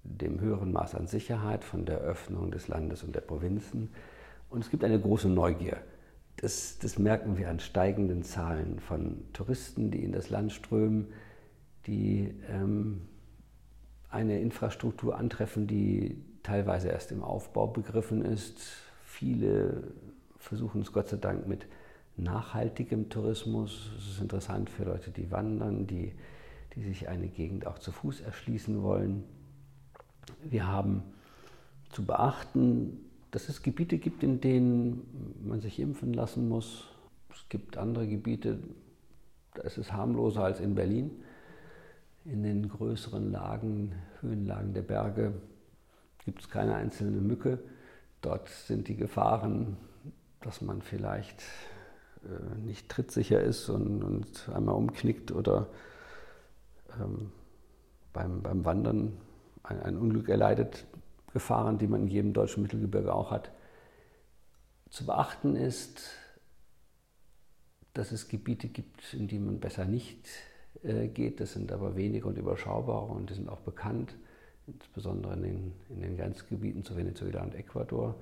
dem 0.03 0.41
höheren 0.41 0.71
Maß 0.71 0.95
an 0.95 1.07
Sicherheit, 1.07 1.65
von 1.65 1.87
der 1.87 1.99
Öffnung 1.99 2.51
des 2.51 2.69
Landes 2.69 3.03
und 3.03 3.15
der 3.15 3.23
Provinzen. 3.23 3.89
Und 4.51 4.61
es 4.63 4.71
gibt 4.71 4.85
eine 4.85 5.01
große 5.01 5.29
Neugier. 5.29 5.79
Das, 6.37 6.79
das 6.79 6.99
merken 6.99 7.39
wir 7.39 7.49
an 7.49 7.59
steigenden 7.59 8.23
Zahlen 8.23 8.79
von 8.81 9.25
Touristen, 9.33 9.91
die 9.91 10.05
in 10.05 10.13
das 10.13 10.29
Land 10.29 10.53
strömen, 10.53 11.09
die 11.87 12.35
ähm, 12.51 13.09
eine 14.11 14.41
Infrastruktur 14.41 15.17
antreffen, 15.17 15.67
die 15.67 16.23
teilweise 16.43 16.89
erst 16.89 17.13
im 17.13 17.23
Aufbau 17.23 17.67
begriffen 17.67 18.25
ist. 18.25 18.61
Viele 19.05 19.95
versuchen 20.45 20.83
es 20.83 20.93
Gott 20.93 21.09
sei 21.09 21.17
Dank 21.17 21.47
mit 21.49 21.67
nachhaltigem 22.17 23.09
Tourismus. 23.09 23.91
Es 23.99 24.11
ist 24.11 24.21
interessant 24.21 24.71
für 24.71 24.85
Leute, 24.85 25.11
die 25.11 25.31
wandern, 25.31 25.87
die, 25.87 26.13
die 26.75 26.83
sich 26.83 27.09
eine 27.09 27.29
Gegend 27.29 27.67
auch 27.67 27.79
zu 27.79 27.93
Fuß 27.93 28.21
erschließen 28.21 28.83
wollen. 28.83 29.25
Wir 30.43 30.67
haben 30.67 31.03
zu 31.91 32.05
beachten, 32.05 32.99
dass 33.31 33.49
es 33.49 33.63
Gebiete 33.63 33.99
gibt, 33.99 34.23
in 34.23 34.41
denen 34.41 35.41
man 35.45 35.61
sich 35.61 35.81
impfen 35.81 36.13
lassen 36.13 36.49
muss. 36.49 36.85
Es 37.33 37.49
gibt 37.49 37.77
andere 37.77 38.07
Gebiete, 38.07 38.59
da 39.55 39.63
ist 39.63 39.79
es 39.79 39.93
harmloser 39.93 40.45
als 40.45 40.61
in 40.61 40.75
Berlin. 40.75 41.11
In 42.25 42.43
den 42.43 42.69
größeren 42.69 43.33
Lagen, 43.33 43.93
Höhenlagen 44.21 44.73
der 44.73 44.83
Berge 44.83 45.35
gibt 46.25 46.43
es 46.43 46.49
keine 46.49 46.75
einzelne 46.75 47.21
Mücke. 47.21 47.59
Dort 48.23 48.49
sind 48.49 48.89
die 48.89 48.97
Gefahren, 48.97 49.77
dass 50.45 50.61
man 50.61 50.83
vielleicht 50.83 51.43
äh, 52.25 52.59
nicht 52.59 52.89
trittsicher 52.89 53.41
ist 53.41 53.69
und, 53.69 54.03
und, 54.03 54.49
einmal 54.55 54.75
umknickt 54.75 55.33
oder 55.33 55.69
ähm, 57.01 57.33
beim, 58.13 58.43
beim 58.43 58.65
Wandern 58.65 59.17
ein, 59.63 59.81
ein 59.83 59.97
Unglück 59.97 60.29
erleidet, 60.29 60.87
Gefahren, 61.33 61.79
die 61.79 61.89
man 61.89 62.03
in 62.03 62.09
jedem 62.09 62.33
deutschen 62.33 62.63
Mittelgebirge 62.63 63.13
auch 63.13 63.31
hat. 63.33 63.51
Zu 64.89 65.05
beachten 65.05 65.57
ist, 65.57 66.13
dass 67.93 68.13
es 68.13 68.29
Gebiete 68.29 68.69
gibt, 68.69 69.15
in 69.15 69.27
die 69.27 69.39
man 69.41 69.59
besser 69.59 69.85
nicht 69.85 70.29
äh, 70.83 71.09
geht. 71.09 71.41
Das 71.41 71.55
sind 71.55 71.73
aber 71.73 71.97
wenige 71.97 72.29
und 72.29 72.39
überschaubare 72.39 73.13
und 73.13 73.31
die 73.31 73.35
sind 73.35 73.49
auch 73.49 73.61
bekannt, 73.61 74.15
insbesondere 74.67 75.35
in 75.35 75.43
den, 75.43 75.73
in 75.89 76.01
den 76.03 76.17
Grenzgebieten 76.17 76.85
zu 76.85 76.97
Venezuela 76.97 77.43
und 77.43 77.55
Ecuador. 77.55 78.15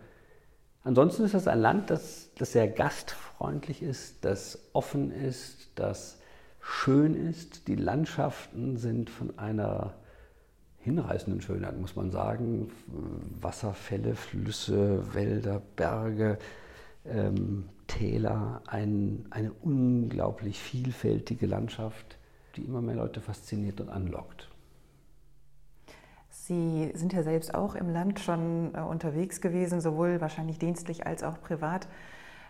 Ansonsten 0.85 1.25
ist 1.25 1.35
das 1.35 1.47
ein 1.47 1.61
Land, 1.61 1.90
das, 1.90 2.31
das 2.37 2.53
sehr 2.53 2.66
gastfreundlich 2.66 3.83
ist, 3.83 4.25
das 4.25 4.59
offen 4.73 5.12
ist, 5.12 5.71
das 5.77 6.18
schön 6.61 7.14
ist. 7.14 7.68
Die 7.68 7.77
Landschaften 7.77 8.77
sind 8.77 9.09
von 9.09 9.38
einer 9.38 9.95
hinreißenden 10.79 11.40
Schönheit, 11.40 11.79
muss 11.79 11.95
man 11.95 12.11
sagen. 12.11 12.73
Wasserfälle, 13.40 14.16
Flüsse, 14.16 15.14
Wälder, 15.14 15.62
Berge, 15.77 16.38
ähm, 17.05 17.68
Täler, 17.87 18.62
ein, 18.66 19.27
eine 19.31 19.53
unglaublich 19.53 20.59
vielfältige 20.59 21.47
Landschaft, 21.47 22.18
die 22.57 22.62
immer 22.62 22.81
mehr 22.81 22.97
Leute 22.97 23.21
fasziniert 23.21 23.81
und 23.81 23.88
anlockt. 23.88 24.52
Sie 26.44 26.90
sind 26.94 27.12
ja 27.12 27.22
selbst 27.22 27.55
auch 27.55 27.76
im 27.76 27.88
Land 27.88 28.18
schon 28.18 28.74
äh, 28.74 28.81
unterwegs 28.81 29.40
gewesen, 29.40 29.81
sowohl 29.81 30.20
wahrscheinlich 30.20 30.59
dienstlich 30.59 31.07
als 31.07 31.22
auch 31.22 31.40
privat. 31.40 31.87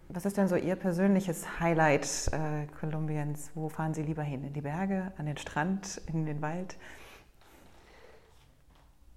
Was 0.08 0.24
ist 0.24 0.38
denn 0.38 0.48
so 0.48 0.56
Ihr 0.56 0.76
persönliches 0.76 1.60
Highlight 1.60 2.30
äh, 2.32 2.66
Kolumbiens? 2.80 3.50
Wo 3.54 3.68
fahren 3.68 3.92
Sie 3.92 4.02
lieber 4.02 4.22
hin? 4.22 4.44
In 4.44 4.54
die 4.54 4.62
Berge, 4.62 5.12
an 5.18 5.26
den 5.26 5.36
Strand, 5.36 6.00
in 6.06 6.24
den 6.24 6.40
Wald? 6.40 6.78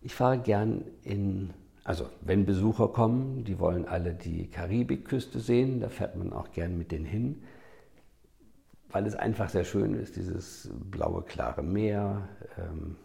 Ich 0.01 0.13
fahre 0.13 0.39
gern 0.39 0.83
in, 1.03 1.53
also 1.85 2.09
wenn 2.19 2.45
Besucher 2.45 2.89
kommen, 2.89 3.45
die 3.45 3.59
wollen 3.59 3.87
alle 3.87 4.13
die 4.13 4.49
Karibikküste 4.49 5.39
sehen, 5.39 5.79
da 5.79 5.87
fährt 5.87 6.17
man 6.17 6.33
auch 6.33 6.51
gern 6.51 6.77
mit 6.77 6.91
denen 6.91 7.05
hin, 7.05 7.43
weil 8.89 9.07
es 9.07 9.15
einfach 9.15 9.47
sehr 9.47 9.63
schön 9.63 9.93
ist, 9.93 10.17
dieses 10.17 10.69
blaue, 10.91 11.21
klare 11.21 11.63
Meer. 11.63 12.27
Ähm, 12.57 12.97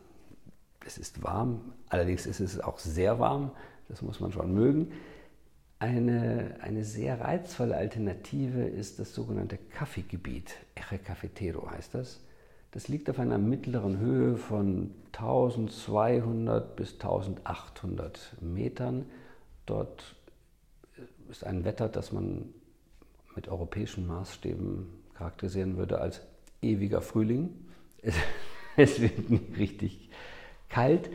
es 0.86 0.98
ist 0.98 1.22
warm, 1.22 1.72
allerdings 1.88 2.26
ist 2.26 2.40
es 2.40 2.60
auch 2.60 2.78
sehr 2.78 3.18
warm, 3.18 3.50
das 3.88 4.02
muss 4.02 4.20
man 4.20 4.32
schon 4.32 4.52
mögen. 4.54 4.92
Eine, 5.78 6.56
eine 6.60 6.84
sehr 6.84 7.20
reizvolle 7.20 7.76
Alternative 7.76 8.62
ist 8.64 8.98
das 8.98 9.14
sogenannte 9.14 9.56
Kaffeegebiet. 9.56 10.54
Eje 10.74 10.98
Cafetero 10.98 11.70
heißt 11.70 11.94
das. 11.94 12.20
Das 12.72 12.88
liegt 12.88 13.10
auf 13.10 13.18
einer 13.18 13.38
mittleren 13.38 13.98
Höhe 13.98 14.36
von 14.36 14.94
1200 15.12 16.76
bis 16.76 16.92
1800 16.92 18.36
Metern. 18.40 19.06
Dort 19.66 20.14
ist 21.30 21.44
ein 21.44 21.64
Wetter, 21.64 21.88
das 21.88 22.12
man 22.12 22.52
mit 23.34 23.48
europäischen 23.48 24.06
Maßstäben 24.06 24.86
charakterisieren 25.14 25.76
würde 25.76 26.00
als 26.00 26.20
ewiger 26.62 27.00
Frühling. 27.00 27.50
Es 28.76 29.00
wird 29.00 29.30
nicht 29.30 29.56
richtig 29.56 30.10
kalt. 30.70 31.10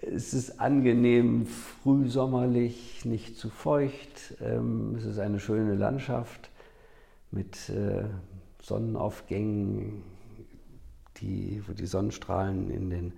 Es 0.00 0.32
ist 0.32 0.60
angenehm 0.60 1.46
frühsommerlich, 1.46 3.04
nicht 3.04 3.36
zu 3.36 3.50
feucht. 3.50 4.36
Ähm, 4.40 4.94
es 4.96 5.04
ist 5.04 5.18
eine 5.18 5.40
schöne 5.40 5.74
Landschaft 5.74 6.50
mit 7.32 7.68
äh, 7.68 8.04
Sonnenaufgängen, 8.62 10.02
die, 11.16 11.62
wo 11.66 11.72
die 11.72 11.86
Sonnenstrahlen 11.86 12.70
in 12.70 12.90
den, 12.90 13.12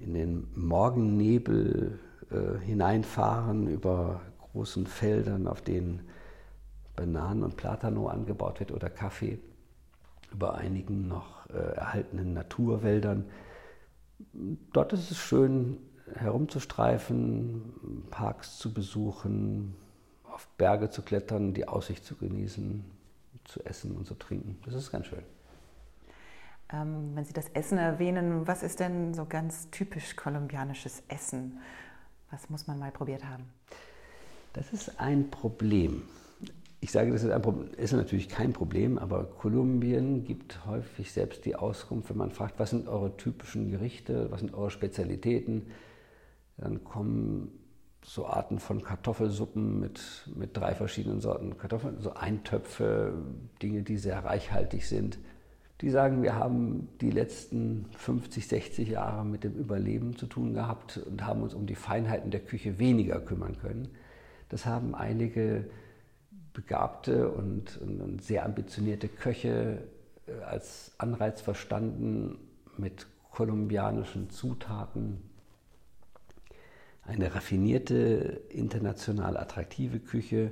in 0.00 0.14
den 0.14 0.48
Morgennebel 0.54 1.98
äh, 2.30 2.64
hineinfahren 2.64 3.68
über 3.68 4.22
großen 4.52 4.86
Feldern, 4.86 5.46
auf 5.46 5.60
denen 5.60 6.00
Bananen 6.96 7.44
und 7.44 7.56
Platano 7.56 8.08
angebaut 8.08 8.60
wird 8.60 8.72
oder 8.72 8.88
Kaffee, 8.88 9.38
über 10.32 10.54
einigen 10.54 11.06
noch 11.06 11.48
äh, 11.50 11.76
erhaltenen 11.76 12.32
Naturwäldern. 12.32 13.24
Dort 14.72 14.92
ist 14.92 15.10
es 15.10 15.18
schön 15.18 15.78
herumzustreifen, 16.14 18.06
Parks 18.10 18.58
zu 18.58 18.72
besuchen, 18.72 19.76
auf 20.24 20.48
Berge 20.56 20.90
zu 20.90 21.02
klettern, 21.02 21.54
die 21.54 21.68
Aussicht 21.68 22.04
zu 22.04 22.16
genießen, 22.16 22.84
zu 23.44 23.64
essen 23.64 23.96
und 23.96 24.06
zu 24.06 24.14
trinken. 24.14 24.58
Das 24.64 24.74
ist 24.74 24.90
ganz 24.90 25.06
schön. 25.06 25.22
Ähm, 26.70 27.12
wenn 27.14 27.24
Sie 27.24 27.32
das 27.32 27.48
Essen 27.50 27.78
erwähnen, 27.78 28.46
was 28.46 28.62
ist 28.62 28.80
denn 28.80 29.14
so 29.14 29.24
ganz 29.24 29.70
typisch 29.70 30.16
kolumbianisches 30.16 31.02
Essen? 31.08 31.58
Was 32.30 32.50
muss 32.50 32.66
man 32.66 32.78
mal 32.78 32.90
probiert 32.90 33.24
haben? 33.24 33.44
Das 34.52 34.72
ist 34.72 35.00
ein 35.00 35.30
Problem. 35.30 36.02
Ich 36.80 36.92
sage, 36.92 37.10
das 37.10 37.24
ist, 37.24 37.30
ein 37.30 37.42
Problem, 37.42 37.72
ist 37.74 37.92
natürlich 37.92 38.28
kein 38.28 38.52
Problem, 38.52 38.98
aber 38.98 39.24
Kolumbien 39.24 40.24
gibt 40.24 40.64
häufig 40.64 41.12
selbst 41.12 41.44
die 41.44 41.56
Auskunft, 41.56 42.10
wenn 42.10 42.16
man 42.16 42.30
fragt, 42.30 42.60
was 42.60 42.70
sind 42.70 42.86
eure 42.86 43.16
typischen 43.16 43.70
Gerichte, 43.70 44.30
was 44.30 44.40
sind 44.40 44.54
eure 44.54 44.70
Spezialitäten, 44.70 45.66
dann 46.56 46.84
kommen 46.84 47.50
so 48.04 48.26
Arten 48.26 48.60
von 48.60 48.82
Kartoffelsuppen 48.82 49.80
mit, 49.80 50.30
mit 50.34 50.56
drei 50.56 50.74
verschiedenen 50.74 51.20
Sorten 51.20 51.58
Kartoffeln, 51.58 52.00
so 52.00 52.14
Eintöpfe, 52.14 53.12
Dinge, 53.60 53.82
die 53.82 53.96
sehr 53.96 54.24
reichhaltig 54.24 54.86
sind. 54.86 55.18
Die 55.80 55.90
sagen, 55.90 56.22
wir 56.22 56.34
haben 56.34 56.88
die 57.00 57.10
letzten 57.10 57.86
50, 57.96 58.48
60 58.48 58.88
Jahre 58.88 59.24
mit 59.24 59.44
dem 59.44 59.54
Überleben 59.54 60.16
zu 60.16 60.26
tun 60.26 60.54
gehabt 60.54 60.96
und 60.96 61.24
haben 61.24 61.42
uns 61.42 61.54
um 61.54 61.66
die 61.66 61.76
Feinheiten 61.76 62.30
der 62.30 62.40
Küche 62.40 62.78
weniger 62.78 63.20
kümmern 63.20 63.58
können. 63.58 63.88
Das 64.48 64.64
haben 64.64 64.94
einige 64.94 65.66
begabte 66.58 67.30
und, 67.30 67.76
und, 67.80 68.20
sehr 68.20 68.44
ambitionierte 68.44 69.06
Köche 69.06 69.78
äh, 70.26 70.42
als 70.42 70.90
Anreiz 70.98 71.40
verstanden, 71.40 72.36
mit 72.76 73.06
kolumbianischen 73.30 74.28
Zutaten 74.30 75.22
eine 77.04 77.32
raffinierte, 77.32 78.40
international 78.48 79.36
attraktive 79.36 80.00
Küche 80.00 80.50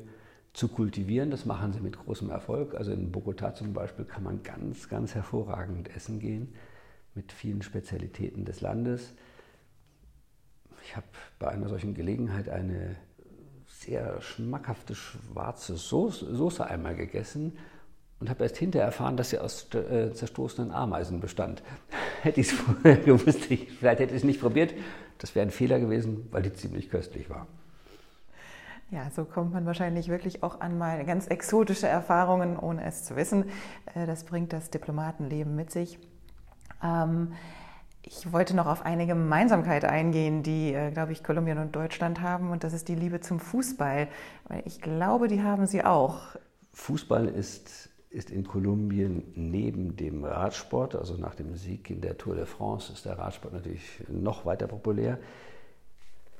zu 0.52 0.68
kultivieren. 0.68 1.32
Das 1.32 1.44
machen 1.44 1.72
sie 1.72 1.80
mit 1.80 1.98
großem 1.98 2.30
Erfolg. 2.30 2.76
Also 2.76 2.92
in 2.92 3.10
Bogotá 3.10 3.52
zum 3.54 3.72
Beispiel 3.72 4.04
kann 4.04 4.22
man 4.22 4.44
ganz, 4.44 4.88
ganz 4.88 5.14
hervorragend 5.14 5.94
essen 5.96 6.20
gehen 6.20 6.54
mit 7.16 7.32
vielen 7.32 7.62
Spezialitäten 7.62 8.44
des 8.44 8.60
Landes. 8.60 9.12
Ich 10.84 10.94
habe 10.94 11.06
bei 11.40 11.48
einer 11.48 11.68
solchen 11.68 11.94
Gelegenheit 11.94 12.48
eine 12.48 12.94
sehr 13.80 14.20
schmackhafte 14.20 14.94
schwarze 14.94 15.76
Soße, 15.76 16.34
Soße 16.34 16.66
einmal 16.66 16.96
gegessen 16.96 17.58
und 18.20 18.30
habe 18.30 18.44
erst 18.44 18.56
hinterher 18.56 18.86
erfahren, 18.86 19.16
dass 19.16 19.30
sie 19.30 19.38
aus 19.38 19.72
äh, 19.74 20.12
zerstoßenen 20.12 20.72
Ameisen 20.72 21.20
bestand. 21.20 21.62
hätte 22.22 22.40
ich 22.40 22.48
es 22.48 22.52
vorher 22.54 22.96
gewusst, 23.04 23.50
ich, 23.50 23.70
vielleicht 23.72 24.00
hätte 24.00 24.14
ich 24.14 24.22
es 24.22 24.24
nicht 24.24 24.40
probiert. 24.40 24.74
Das 25.18 25.34
wäre 25.34 25.46
ein 25.46 25.50
Fehler 25.50 25.78
gewesen, 25.78 26.28
weil 26.30 26.42
die 26.42 26.52
ziemlich 26.52 26.90
köstlich 26.90 27.30
war. 27.30 27.46
Ja, 28.90 29.10
so 29.10 29.24
kommt 29.24 29.52
man 29.52 29.66
wahrscheinlich 29.66 30.08
wirklich 30.08 30.42
auch 30.42 30.60
an 30.60 30.78
mal 30.78 31.04
ganz 31.04 31.26
exotische 31.26 31.88
Erfahrungen, 31.88 32.56
ohne 32.56 32.84
es 32.84 33.04
zu 33.04 33.16
wissen. 33.16 33.46
Äh, 33.94 34.06
das 34.06 34.24
bringt 34.24 34.52
das 34.52 34.70
Diplomatenleben 34.70 35.54
mit 35.54 35.70
sich. 35.70 35.98
Ähm, 36.82 37.32
ich 38.06 38.32
wollte 38.32 38.54
noch 38.54 38.66
auf 38.66 38.86
eine 38.86 39.06
Gemeinsamkeit 39.06 39.84
eingehen, 39.84 40.44
die, 40.44 40.72
äh, 40.72 40.92
glaube 40.92 41.10
ich, 41.10 41.24
Kolumbien 41.24 41.58
und 41.58 41.74
Deutschland 41.74 42.20
haben, 42.20 42.50
und 42.50 42.62
das 42.62 42.72
ist 42.72 42.88
die 42.88 42.94
Liebe 42.94 43.20
zum 43.20 43.40
Fußball. 43.40 44.06
Weil 44.48 44.62
ich 44.64 44.80
glaube, 44.80 45.26
die 45.26 45.42
haben 45.42 45.66
sie 45.66 45.84
auch. 45.84 46.36
Fußball 46.72 47.26
ist, 47.26 47.90
ist 48.10 48.30
in 48.30 48.46
Kolumbien 48.46 49.24
neben 49.34 49.96
dem 49.96 50.24
Radsport, 50.24 50.94
also 50.94 51.14
nach 51.16 51.34
dem 51.34 51.56
Sieg 51.56 51.90
in 51.90 52.00
der 52.00 52.16
Tour 52.16 52.36
de 52.36 52.46
France, 52.46 52.92
ist 52.92 53.06
der 53.06 53.18
Radsport 53.18 53.54
natürlich 53.54 54.04
noch 54.08 54.46
weiter 54.46 54.68
populär. 54.68 55.18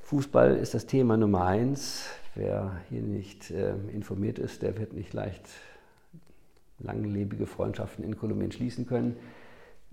Fußball 0.02 0.56
ist 0.56 0.72
das 0.72 0.86
Thema 0.86 1.16
Nummer 1.16 1.46
eins. 1.46 2.06
Wer 2.36 2.80
hier 2.90 3.02
nicht 3.02 3.50
äh, 3.50 3.74
informiert 3.92 4.38
ist, 4.38 4.62
der 4.62 4.78
wird 4.78 4.92
nicht 4.92 5.12
leicht 5.12 5.42
langlebige 6.78 7.46
Freundschaften 7.46 8.04
in 8.04 8.16
Kolumbien 8.16 8.52
schließen 8.52 8.86
können. 8.86 9.16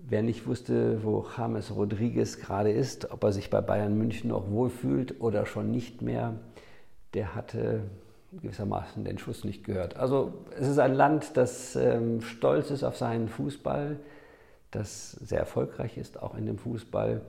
Wer 0.06 0.22
nicht 0.22 0.46
wusste, 0.46 1.02
wo 1.02 1.26
James 1.36 1.74
Rodriguez 1.74 2.38
gerade 2.38 2.70
ist, 2.70 3.10
ob 3.10 3.24
er 3.24 3.32
sich 3.32 3.48
bei 3.48 3.62
Bayern 3.62 3.96
München 3.96 4.28
noch 4.28 4.50
wohlfühlt 4.50 5.20
oder 5.20 5.46
schon 5.46 5.70
nicht 5.70 6.02
mehr, 6.02 6.34
der 7.14 7.34
hatte 7.34 7.84
gewissermaßen 8.32 9.04
den 9.04 9.18
Schuss 9.18 9.44
nicht 9.44 9.64
gehört. 9.64 9.96
Also 9.96 10.34
es 10.58 10.68
ist 10.68 10.78
ein 10.78 10.92
Land, 10.92 11.36
das 11.36 11.74
ähm, 11.76 12.20
stolz 12.20 12.70
ist 12.70 12.84
auf 12.84 12.98
seinen 12.98 13.28
Fußball, 13.28 13.98
das 14.70 15.12
sehr 15.12 15.38
erfolgreich 15.38 15.96
ist, 15.96 16.22
auch 16.22 16.34
in 16.34 16.46
dem 16.46 16.58
Fußball. 16.58 17.22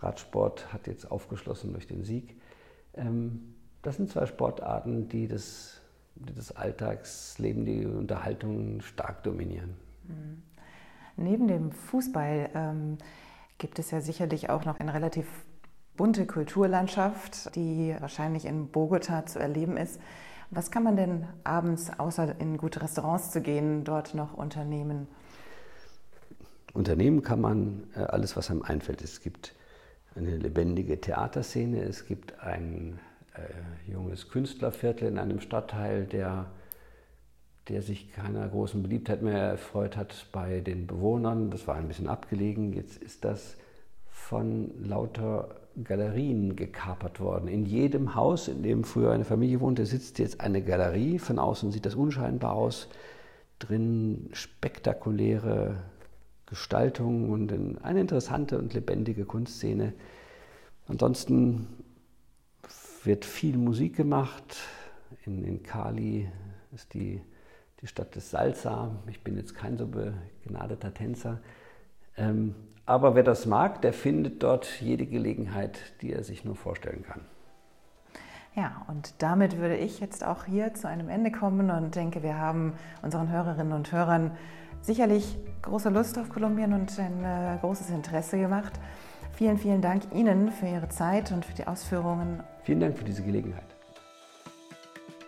Radsport 0.00 0.72
hat 0.72 0.88
jetzt 0.88 1.08
aufgeschlossen 1.08 1.72
durch 1.72 1.86
den 1.86 2.02
Sieg. 2.02 2.36
Ähm, 2.94 3.54
das 3.82 3.98
sind 3.98 4.10
zwei 4.10 4.26
Sportarten, 4.26 5.08
die 5.08 5.28
das, 5.28 5.80
die 6.16 6.34
das 6.34 6.50
Alltagsleben, 6.56 7.64
die 7.64 7.86
Unterhaltung 7.86 8.80
stark 8.80 9.22
dominieren. 9.22 9.74
Mhm. 10.08 10.42
Neben 11.16 11.48
dem 11.48 11.72
Fußball 11.72 12.50
ähm, 12.54 12.98
gibt 13.58 13.78
es 13.78 13.90
ja 13.90 14.00
sicherlich 14.00 14.50
auch 14.50 14.64
noch 14.64 14.80
eine 14.80 14.92
relativ 14.92 15.26
bunte 15.96 16.26
Kulturlandschaft, 16.26 17.54
die 17.56 17.96
wahrscheinlich 18.00 18.44
in 18.44 18.68
Bogota 18.68 19.24
zu 19.24 19.38
erleben 19.38 19.76
ist. 19.76 20.00
Was 20.50 20.70
kann 20.70 20.82
man 20.82 20.96
denn 20.96 21.26
abends, 21.42 21.90
außer 21.98 22.38
in 22.38 22.56
gute 22.56 22.82
Restaurants 22.82 23.30
zu 23.30 23.40
gehen, 23.40 23.84
dort 23.84 24.14
noch 24.14 24.34
unternehmen? 24.34 25.08
Unternehmen 26.72 27.22
kann 27.22 27.40
man 27.40 27.84
äh, 27.96 28.00
alles, 28.00 28.36
was 28.36 28.50
einem 28.50 28.62
einfällt. 28.62 29.02
Es 29.02 29.20
gibt 29.20 29.54
eine 30.14 30.36
lebendige 30.36 31.00
Theaterszene, 31.00 31.82
es 31.82 32.06
gibt 32.06 32.38
ein 32.40 32.98
äh, 33.34 33.90
junges 33.90 34.28
Künstlerviertel 34.28 35.08
in 35.08 35.18
einem 35.18 35.40
Stadtteil, 35.40 36.04
der 36.04 36.46
der 37.68 37.82
sich 37.82 38.12
keiner 38.12 38.46
großen 38.48 38.82
Beliebtheit 38.82 39.22
mehr 39.22 39.38
erfreut 39.38 39.96
hat 39.96 40.26
bei 40.32 40.60
den 40.60 40.86
Bewohnern. 40.86 41.50
Das 41.50 41.66
war 41.66 41.76
ein 41.76 41.88
bisschen 41.88 42.08
abgelegen. 42.08 42.72
Jetzt 42.72 42.96
ist 43.02 43.24
das 43.24 43.56
von 44.08 44.70
lauter 44.82 45.56
Galerien 45.82 46.56
gekapert 46.56 47.20
worden. 47.20 47.48
In 47.48 47.66
jedem 47.66 48.14
Haus, 48.14 48.48
in 48.48 48.62
dem 48.62 48.84
früher 48.84 49.10
eine 49.10 49.24
Familie 49.24 49.60
wohnte, 49.60 49.84
sitzt 49.84 50.18
jetzt 50.18 50.40
eine 50.40 50.62
Galerie. 50.62 51.18
Von 51.18 51.38
außen 51.38 51.72
sieht 51.72 51.86
das 51.86 51.94
unscheinbar 51.94 52.52
aus. 52.52 52.88
Drin 53.58 54.30
spektakuläre 54.32 55.76
Gestaltung 56.46 57.30
und 57.30 57.52
eine 57.82 58.00
interessante 58.00 58.58
und 58.58 58.74
lebendige 58.74 59.24
Kunstszene. 59.24 59.92
Ansonsten 60.86 61.66
wird 63.02 63.24
viel 63.24 63.58
Musik 63.58 63.96
gemacht. 63.96 64.56
In, 65.24 65.42
in 65.44 65.62
Cali 65.62 66.28
ist 66.72 66.94
die 66.94 67.20
die 67.86 67.90
Stadt 67.90 68.16
des 68.16 68.32
Salsa. 68.32 68.90
Ich 69.08 69.22
bin 69.22 69.36
jetzt 69.36 69.54
kein 69.54 69.78
so 69.78 69.86
begnadeter 69.86 70.92
Tänzer. 70.92 71.38
Ähm, 72.16 72.56
aber 72.84 73.14
wer 73.14 73.22
das 73.22 73.46
mag, 73.46 73.80
der 73.80 73.92
findet 73.92 74.42
dort 74.42 74.80
jede 74.80 75.06
Gelegenheit, 75.06 75.78
die 76.02 76.12
er 76.12 76.24
sich 76.24 76.44
nur 76.44 76.56
vorstellen 76.56 77.04
kann. 77.04 77.20
Ja, 78.56 78.84
und 78.88 79.14
damit 79.18 79.58
würde 79.58 79.76
ich 79.76 80.00
jetzt 80.00 80.24
auch 80.24 80.46
hier 80.46 80.74
zu 80.74 80.88
einem 80.88 81.08
Ende 81.08 81.30
kommen 81.30 81.70
und 81.70 81.94
denke, 81.94 82.24
wir 82.24 82.38
haben 82.38 82.72
unseren 83.02 83.30
Hörerinnen 83.30 83.72
und 83.72 83.92
Hörern 83.92 84.32
sicherlich 84.80 85.38
große 85.62 85.90
Lust 85.90 86.18
auf 86.18 86.28
Kolumbien 86.28 86.72
und 86.72 86.98
ein 86.98 87.22
äh, 87.22 87.58
großes 87.60 87.90
Interesse 87.90 88.36
gemacht. 88.36 88.72
Vielen, 89.32 89.58
vielen 89.58 89.80
Dank 89.80 90.12
Ihnen 90.12 90.50
für 90.50 90.66
Ihre 90.66 90.88
Zeit 90.88 91.30
und 91.30 91.44
für 91.44 91.54
die 91.54 91.68
Ausführungen. 91.68 92.42
Vielen 92.64 92.80
Dank 92.80 92.98
für 92.98 93.04
diese 93.04 93.22
Gelegenheit. 93.22 93.75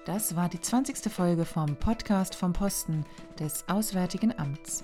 Das 0.08 0.34
war 0.34 0.48
die 0.48 0.58
20. 0.58 1.12
Folge 1.12 1.44
vom 1.44 1.76
Podcast 1.76 2.34
vom 2.34 2.52
Posten 2.54 3.04
des 3.38 3.68
Auswärtigen 3.68 4.32
Amts. 4.38 4.82